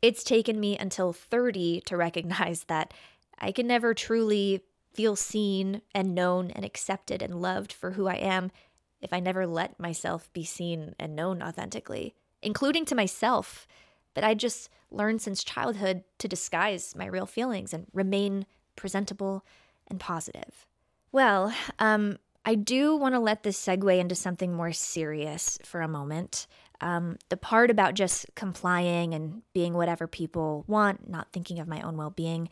It's 0.00 0.24
taken 0.24 0.58
me 0.60 0.76
until 0.78 1.12
30 1.12 1.82
to 1.86 1.96
recognize 1.96 2.64
that 2.64 2.94
I 3.38 3.52
can 3.52 3.66
never 3.66 3.94
truly 3.94 4.62
feel 4.98 5.14
seen 5.14 5.80
and 5.94 6.12
known 6.12 6.50
and 6.50 6.64
accepted 6.64 7.22
and 7.22 7.40
loved 7.40 7.72
for 7.72 7.92
who 7.92 8.08
I 8.08 8.14
am 8.14 8.50
if 9.00 9.12
I 9.12 9.20
never 9.20 9.46
let 9.46 9.78
myself 9.78 10.28
be 10.32 10.42
seen 10.42 10.96
and 10.98 11.14
known 11.14 11.40
authentically, 11.40 12.16
including 12.42 12.84
to 12.86 12.96
myself. 12.96 13.68
But 14.12 14.24
I 14.24 14.34
just 14.34 14.68
learned 14.90 15.22
since 15.22 15.44
childhood 15.44 16.02
to 16.18 16.26
disguise 16.26 16.96
my 16.96 17.06
real 17.06 17.26
feelings 17.26 17.72
and 17.72 17.86
remain 17.92 18.44
presentable 18.74 19.44
and 19.86 20.00
positive. 20.00 20.66
Well, 21.12 21.54
um, 21.78 22.18
I 22.44 22.56
do 22.56 22.96
want 22.96 23.14
to 23.14 23.20
let 23.20 23.44
this 23.44 23.64
segue 23.64 23.96
into 23.96 24.16
something 24.16 24.52
more 24.52 24.72
serious 24.72 25.60
for 25.62 25.80
a 25.80 25.86
moment. 25.86 26.48
Um, 26.80 27.18
the 27.28 27.36
part 27.36 27.70
about 27.70 27.94
just 27.94 28.26
complying 28.34 29.14
and 29.14 29.42
being 29.54 29.74
whatever 29.74 30.08
people 30.08 30.64
want, 30.66 31.08
not 31.08 31.32
thinking 31.32 31.60
of 31.60 31.68
my 31.68 31.82
own 31.82 31.96
well 31.96 32.10
being, 32.10 32.48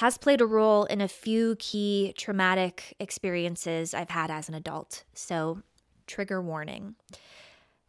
has 0.00 0.16
played 0.16 0.40
a 0.40 0.46
role 0.46 0.84
in 0.84 1.02
a 1.02 1.08
few 1.08 1.54
key 1.58 2.14
traumatic 2.16 2.96
experiences 2.98 3.92
I've 3.92 4.08
had 4.08 4.30
as 4.30 4.48
an 4.48 4.54
adult. 4.54 5.04
So 5.12 5.60
trigger 6.06 6.40
warning. 6.40 6.94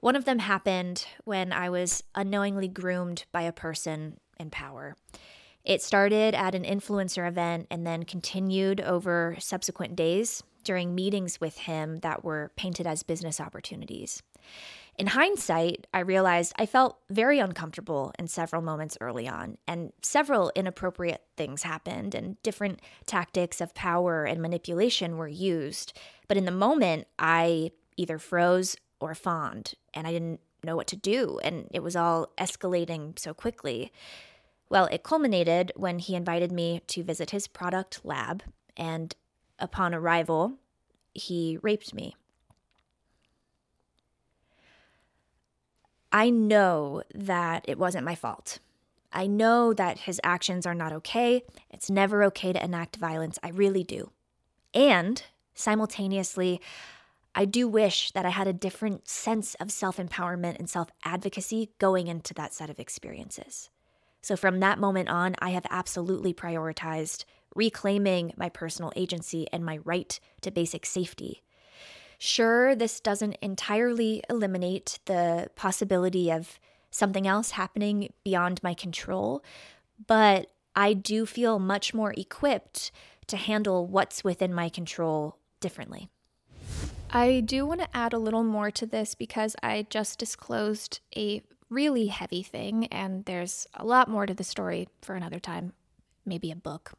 One 0.01 0.17
of 0.17 0.25
them 0.25 0.39
happened 0.39 1.05
when 1.23 1.53
I 1.53 1.69
was 1.69 2.03
unknowingly 2.13 2.67
groomed 2.67 3.23
by 3.31 3.43
a 3.43 3.53
person 3.53 4.19
in 4.37 4.49
power. 4.49 4.97
It 5.63 5.81
started 5.81 6.35
at 6.35 6.53
an 6.53 6.63
influencer 6.65 7.25
event 7.25 7.67
and 7.71 7.87
then 7.87 8.03
continued 8.03 8.81
over 8.81 9.37
subsequent 9.39 9.95
days 9.95 10.43
during 10.65 10.93
meetings 10.93 11.39
with 11.39 11.59
him 11.59 11.99
that 11.99 12.25
were 12.25 12.51
painted 12.57 12.85
as 12.87 13.03
business 13.03 13.39
opportunities. 13.39 14.21
In 14.97 15.07
hindsight, 15.07 15.87
I 15.93 15.99
realized 15.99 16.53
I 16.57 16.65
felt 16.65 16.99
very 17.09 17.39
uncomfortable 17.39 18.13
in 18.19 18.27
several 18.27 18.61
moments 18.61 18.97
early 19.01 19.27
on, 19.27 19.57
and 19.67 19.93
several 20.01 20.51
inappropriate 20.55 21.23
things 21.37 21.63
happened, 21.63 22.13
and 22.13 22.41
different 22.43 22.81
tactics 23.05 23.61
of 23.61 23.73
power 23.73 24.25
and 24.25 24.41
manipulation 24.41 25.17
were 25.17 25.27
used. 25.27 25.97
But 26.27 26.37
in 26.37 26.45
the 26.45 26.51
moment, 26.51 27.07
I 27.17 27.71
either 27.97 28.19
froze 28.19 28.75
or 28.99 29.15
fawned, 29.15 29.73
and 29.93 30.05
I 30.05 30.11
didn't 30.11 30.41
know 30.63 30.75
what 30.75 30.87
to 30.87 30.95
do, 30.95 31.39
and 31.43 31.67
it 31.71 31.81
was 31.81 31.95
all 31.95 32.31
escalating 32.37 33.17
so 33.17 33.33
quickly. 33.33 33.91
Well, 34.69 34.85
it 34.91 35.03
culminated 35.03 35.71
when 35.75 35.99
he 35.99 36.15
invited 36.15 36.51
me 36.51 36.81
to 36.87 37.03
visit 37.03 37.31
his 37.31 37.47
product 37.47 38.01
lab, 38.03 38.43
and 38.77 39.15
upon 39.57 39.95
arrival, 39.95 40.59
he 41.13 41.57
raped 41.61 41.93
me. 41.93 42.15
I 46.11 46.29
know 46.29 47.03
that 47.13 47.65
it 47.67 47.77
wasn't 47.77 48.05
my 48.05 48.15
fault. 48.15 48.59
I 49.13 49.27
know 49.27 49.73
that 49.73 49.99
his 49.99 50.21
actions 50.23 50.65
are 50.65 50.75
not 50.75 50.93
okay. 50.93 51.43
It's 51.69 51.89
never 51.89 52.23
okay 52.25 52.53
to 52.53 52.63
enact 52.63 52.95
violence. 52.95 53.37
I 53.43 53.49
really 53.49 53.83
do. 53.83 54.11
And 54.73 55.21
simultaneously, 55.53 56.61
I 57.35 57.45
do 57.45 57.67
wish 57.67 58.11
that 58.11 58.25
I 58.25 58.29
had 58.29 58.47
a 58.47 58.53
different 58.53 59.07
sense 59.07 59.55
of 59.55 59.71
self 59.71 59.97
empowerment 59.97 60.59
and 60.59 60.69
self 60.69 60.89
advocacy 61.03 61.71
going 61.79 62.07
into 62.07 62.33
that 62.35 62.53
set 62.53 62.69
of 62.69 62.79
experiences. 62.79 63.69
So 64.21 64.35
from 64.35 64.59
that 64.59 64.79
moment 64.79 65.09
on, 65.09 65.35
I 65.39 65.51
have 65.51 65.65
absolutely 65.69 66.33
prioritized 66.33 67.25
reclaiming 67.55 68.33
my 68.37 68.49
personal 68.49 68.93
agency 68.95 69.47
and 69.51 69.65
my 69.65 69.79
right 69.83 70.19
to 70.41 70.51
basic 70.51 70.85
safety 70.85 71.41
Sure, 72.23 72.75
this 72.75 72.99
doesn't 72.99 73.35
entirely 73.41 74.21
eliminate 74.29 74.99
the 75.05 75.49
possibility 75.55 76.31
of 76.31 76.59
something 76.91 77.25
else 77.25 77.49
happening 77.49 78.13
beyond 78.23 78.61
my 78.61 78.75
control, 78.75 79.43
but 80.05 80.51
I 80.75 80.93
do 80.93 81.25
feel 81.25 81.57
much 81.57 81.95
more 81.95 82.13
equipped 82.15 82.91
to 83.25 83.37
handle 83.37 83.87
what's 83.87 84.23
within 84.23 84.53
my 84.53 84.69
control 84.69 85.39
differently. 85.61 86.09
I 87.09 87.39
do 87.39 87.65
want 87.65 87.81
to 87.81 87.97
add 87.97 88.13
a 88.13 88.19
little 88.19 88.43
more 88.43 88.69
to 88.69 88.85
this 88.85 89.15
because 89.15 89.55
I 89.63 89.87
just 89.89 90.19
disclosed 90.19 90.99
a 91.17 91.41
really 91.71 92.05
heavy 92.05 92.43
thing, 92.43 92.85
and 92.91 93.25
there's 93.25 93.65
a 93.73 93.83
lot 93.83 94.07
more 94.07 94.27
to 94.27 94.35
the 94.35 94.43
story 94.43 94.87
for 95.01 95.15
another 95.15 95.39
time, 95.39 95.73
maybe 96.23 96.51
a 96.51 96.55
book. 96.55 96.91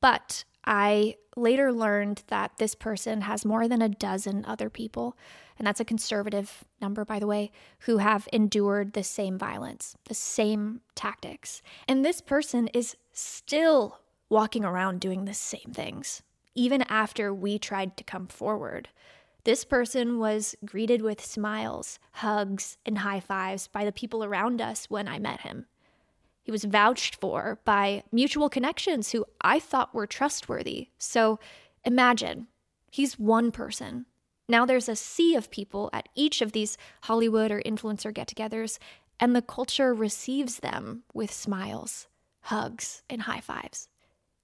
But 0.00 0.44
I 0.68 1.14
later 1.34 1.72
learned 1.72 2.24
that 2.26 2.52
this 2.58 2.74
person 2.74 3.22
has 3.22 3.46
more 3.46 3.66
than 3.66 3.80
a 3.80 3.88
dozen 3.88 4.44
other 4.44 4.68
people, 4.68 5.16
and 5.56 5.66
that's 5.66 5.80
a 5.80 5.84
conservative 5.84 6.62
number, 6.78 7.06
by 7.06 7.18
the 7.18 7.26
way, 7.26 7.50
who 7.80 7.96
have 7.98 8.28
endured 8.34 8.92
the 8.92 9.02
same 9.02 9.38
violence, 9.38 9.96
the 10.04 10.14
same 10.14 10.82
tactics. 10.94 11.62
And 11.88 12.04
this 12.04 12.20
person 12.20 12.68
is 12.68 12.96
still 13.12 14.00
walking 14.28 14.62
around 14.62 15.00
doing 15.00 15.24
the 15.24 15.32
same 15.32 15.72
things, 15.72 16.22
even 16.54 16.82
after 16.82 17.32
we 17.32 17.58
tried 17.58 17.96
to 17.96 18.04
come 18.04 18.26
forward. 18.26 18.90
This 19.44 19.64
person 19.64 20.18
was 20.18 20.54
greeted 20.66 21.00
with 21.00 21.24
smiles, 21.24 21.98
hugs, 22.12 22.76
and 22.84 22.98
high 22.98 23.20
fives 23.20 23.68
by 23.68 23.86
the 23.86 23.92
people 23.92 24.22
around 24.22 24.60
us 24.60 24.90
when 24.90 25.08
I 25.08 25.18
met 25.18 25.40
him. 25.40 25.64
He 26.48 26.52
was 26.52 26.64
vouched 26.64 27.16
for 27.16 27.58
by 27.66 28.04
mutual 28.10 28.48
connections 28.48 29.12
who 29.12 29.26
I 29.42 29.58
thought 29.58 29.92
were 29.92 30.06
trustworthy. 30.06 30.88
So 30.96 31.38
imagine 31.84 32.46
he's 32.90 33.18
one 33.18 33.52
person. 33.52 34.06
Now 34.48 34.64
there's 34.64 34.88
a 34.88 34.96
sea 34.96 35.34
of 35.34 35.50
people 35.50 35.90
at 35.92 36.08
each 36.14 36.40
of 36.40 36.52
these 36.52 36.78
Hollywood 37.02 37.50
or 37.50 37.60
influencer 37.60 38.14
get 38.14 38.28
togethers, 38.28 38.78
and 39.20 39.36
the 39.36 39.42
culture 39.42 39.92
receives 39.92 40.60
them 40.60 41.02
with 41.12 41.30
smiles, 41.30 42.08
hugs, 42.40 43.02
and 43.10 43.20
high 43.20 43.42
fives. 43.42 43.90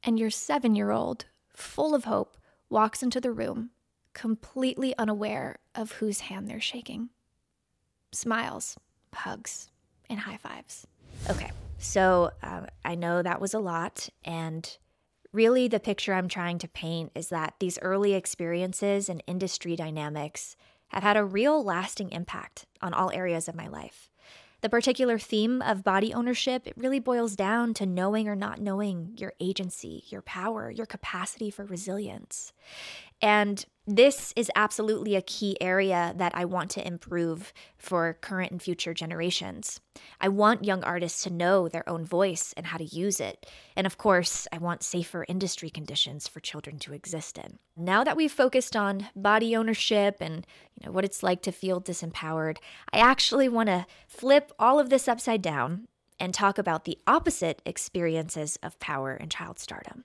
And 0.02 0.18
your 0.18 0.28
seven 0.28 0.74
year 0.74 0.90
old, 0.90 1.24
full 1.54 1.94
of 1.94 2.04
hope, 2.04 2.36
walks 2.68 3.02
into 3.02 3.18
the 3.18 3.32
room, 3.32 3.70
completely 4.12 4.94
unaware 4.98 5.56
of 5.74 5.92
whose 5.92 6.20
hand 6.20 6.48
they're 6.48 6.60
shaking. 6.60 7.08
Smiles, 8.12 8.76
hugs, 9.14 9.70
and 10.10 10.20
high 10.20 10.36
fives. 10.36 10.86
Okay, 11.30 11.50
so 11.84 12.30
uh, 12.42 12.62
I 12.84 12.94
know 12.94 13.22
that 13.22 13.40
was 13.40 13.54
a 13.54 13.58
lot. 13.58 14.08
And 14.24 14.76
really, 15.32 15.68
the 15.68 15.78
picture 15.78 16.14
I'm 16.14 16.28
trying 16.28 16.58
to 16.58 16.68
paint 16.68 17.12
is 17.14 17.28
that 17.28 17.54
these 17.60 17.78
early 17.82 18.14
experiences 18.14 19.08
and 19.08 19.22
industry 19.26 19.76
dynamics 19.76 20.56
have 20.88 21.02
had 21.02 21.16
a 21.16 21.24
real 21.24 21.62
lasting 21.62 22.10
impact 22.10 22.66
on 22.80 22.94
all 22.94 23.10
areas 23.12 23.48
of 23.48 23.54
my 23.54 23.68
life. 23.68 24.10
The 24.62 24.70
particular 24.70 25.18
theme 25.18 25.60
of 25.60 25.84
body 25.84 26.14
ownership, 26.14 26.66
it 26.66 26.72
really 26.78 27.00
boils 27.00 27.36
down 27.36 27.74
to 27.74 27.84
knowing 27.84 28.28
or 28.28 28.36
not 28.36 28.62
knowing 28.62 29.14
your 29.18 29.34
agency, 29.38 30.04
your 30.06 30.22
power, 30.22 30.70
your 30.70 30.86
capacity 30.86 31.50
for 31.50 31.66
resilience. 31.66 32.54
And 33.20 33.62
this 33.86 34.32
is 34.34 34.50
absolutely 34.56 35.14
a 35.14 35.22
key 35.22 35.58
area 35.60 36.14
that 36.16 36.34
I 36.34 36.46
want 36.46 36.70
to 36.70 36.86
improve 36.86 37.52
for 37.76 38.16
current 38.22 38.50
and 38.50 38.62
future 38.62 38.94
generations. 38.94 39.78
I 40.20 40.28
want 40.28 40.64
young 40.64 40.82
artists 40.82 41.22
to 41.24 41.32
know 41.32 41.68
their 41.68 41.86
own 41.88 42.06
voice 42.06 42.54
and 42.56 42.66
how 42.66 42.78
to 42.78 42.84
use 42.84 43.20
it. 43.20 43.46
And 43.76 43.86
of 43.86 43.98
course, 43.98 44.48
I 44.50 44.58
want 44.58 44.82
safer 44.82 45.26
industry 45.28 45.68
conditions 45.68 46.26
for 46.26 46.40
children 46.40 46.78
to 46.80 46.94
exist 46.94 47.36
in. 47.36 47.58
Now 47.76 48.04
that 48.04 48.16
we've 48.16 48.32
focused 48.32 48.74
on 48.74 49.08
body 49.14 49.54
ownership 49.54 50.16
and 50.20 50.46
you 50.80 50.86
know 50.86 50.92
what 50.92 51.04
it's 51.04 51.22
like 51.22 51.42
to 51.42 51.52
feel 51.52 51.80
disempowered, 51.80 52.56
I 52.90 52.98
actually 52.98 53.50
want 53.50 53.68
to 53.68 53.86
flip 54.08 54.50
all 54.58 54.80
of 54.80 54.88
this 54.88 55.08
upside 55.08 55.42
down 55.42 55.88
and 56.18 56.32
talk 56.32 56.56
about 56.56 56.84
the 56.84 56.96
opposite 57.06 57.60
experiences 57.66 58.58
of 58.62 58.78
power 58.78 59.12
and 59.12 59.30
child 59.30 59.58
stardom 59.58 60.04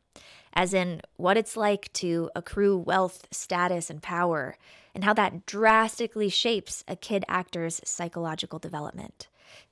as 0.53 0.73
in 0.73 1.01
what 1.15 1.38
it's 1.38 1.57
like 1.57 1.91
to 1.93 2.29
accrue 2.35 2.77
wealth, 2.77 3.27
status, 3.31 3.89
and 3.89 4.01
power, 4.01 4.57
and 4.93 5.03
how 5.03 5.13
that 5.13 5.45
drastically 5.45 6.29
shapes 6.29 6.83
a 6.88 6.95
kid 6.95 7.23
actor's 7.27 7.81
psychological 7.83 8.59
development. 8.59 9.27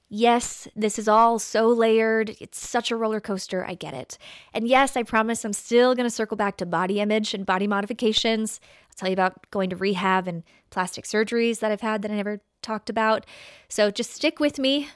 Yes, 0.09 0.69
this 0.73 0.97
is 0.97 1.09
all 1.09 1.37
so 1.37 1.67
layered. 1.67 2.37
It's 2.39 2.65
such 2.65 2.91
a 2.91 2.95
roller 2.95 3.19
coaster. 3.19 3.65
I 3.67 3.73
get 3.73 3.93
it. 3.93 4.17
And 4.53 4.65
yes, 4.65 4.95
I 4.95 5.03
promise 5.03 5.43
I'm 5.43 5.51
still 5.51 5.95
going 5.95 6.05
to 6.05 6.15
circle 6.15 6.37
back 6.37 6.55
to 6.57 6.65
body 6.65 7.01
image 7.01 7.33
and 7.33 7.45
body 7.45 7.67
modifications. 7.67 8.61
I'll 8.89 8.95
tell 8.95 9.09
you 9.09 9.13
about 9.13 9.51
going 9.51 9.69
to 9.69 9.75
rehab 9.75 10.25
and 10.27 10.43
plastic 10.69 11.03
surgeries 11.03 11.59
that 11.59 11.71
I've 11.71 11.81
had 11.81 12.03
that 12.03 12.11
I 12.11 12.15
never 12.15 12.39
talked 12.61 12.89
about. 12.89 13.25
So 13.67 13.91
just 13.91 14.13
stick 14.13 14.39
with 14.39 14.57
me, 14.57 14.87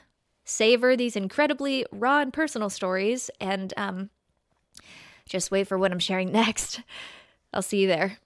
savor 0.44 0.96
these 0.96 1.14
incredibly 1.14 1.84
raw 1.92 2.20
and 2.20 2.32
personal 2.32 2.70
stories, 2.70 3.30
and 3.38 3.74
um, 3.76 4.08
just 5.32 5.50
wait 5.50 5.66
for 5.66 5.78
what 5.78 5.90
I'm 5.90 5.98
sharing 5.98 6.30
next. 6.32 6.82
I'll 7.52 7.62
see 7.62 7.80
you 7.80 7.88
there. 7.88 8.18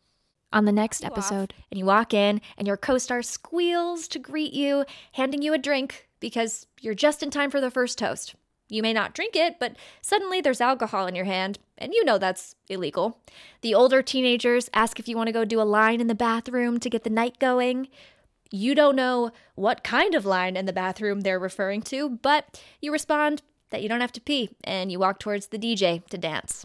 On 0.53 0.65
the 0.65 0.73
next 0.73 1.05
episode, 1.05 1.53
off. 1.53 1.65
and 1.71 1.79
you 1.79 1.85
walk 1.85 2.15
in, 2.15 2.41
and 2.57 2.67
your 2.67 2.77
co 2.77 2.99
star 2.99 3.23
squeals 3.23 4.07
to 4.09 4.19
greet 4.19 4.53
you, 4.53 4.85
handing 5.13 5.43
you 5.43 5.53
a 5.53 5.59
drink 5.59 6.07
because 6.21 6.67
you're 6.81 6.95
just 6.95 7.23
in 7.23 7.31
time 7.31 7.51
for 7.51 7.61
the 7.61 7.71
first 7.71 7.99
toast. 7.99 8.35
You 8.69 8.83
may 8.83 8.93
not 8.93 9.15
drink 9.15 9.37
it, 9.37 9.59
but 9.59 9.77
suddenly 10.01 10.41
there's 10.41 10.61
alcohol 10.61 11.07
in 11.07 11.15
your 11.15 11.25
hand, 11.25 11.59
and 11.77 11.93
you 11.93 12.05
know 12.05 12.17
that's 12.17 12.55
illegal. 12.69 13.19
The 13.61 13.75
older 13.75 14.03
teenagers 14.03 14.71
ask 14.73 14.99
if 14.99 15.09
you 15.09 15.17
want 15.17 15.27
to 15.27 15.33
go 15.33 15.45
do 15.45 15.61
a 15.61 15.63
line 15.63 16.01
in 16.01 16.07
the 16.07 16.15
bathroom 16.15 16.81
to 16.81 16.91
get 16.91 17.05
the 17.05 17.11
night 17.11 17.39
going. 17.39 17.89
You 18.51 18.75
don't 18.75 18.97
know 18.97 19.33
what 19.57 19.85
kind 19.85 20.15
of 20.15 20.25
line 20.25 20.57
in 20.57 20.67
the 20.67 20.73
bathroom 20.73 21.21
they're 21.21 21.39
referring 21.39 21.83
to, 21.83 22.09
but 22.09 22.61
you 22.81 22.93
respond 22.93 23.43
that 23.71 23.83
you 23.83 23.89
don't 23.89 24.01
have 24.01 24.13
to 24.13 24.21
pee, 24.21 24.51
and 24.65 24.91
you 24.91 24.99
walk 24.99 25.19
towards 25.19 25.49
the 25.49 25.59
DJ 25.59 26.05
to 26.07 26.17
dance. 26.17 26.65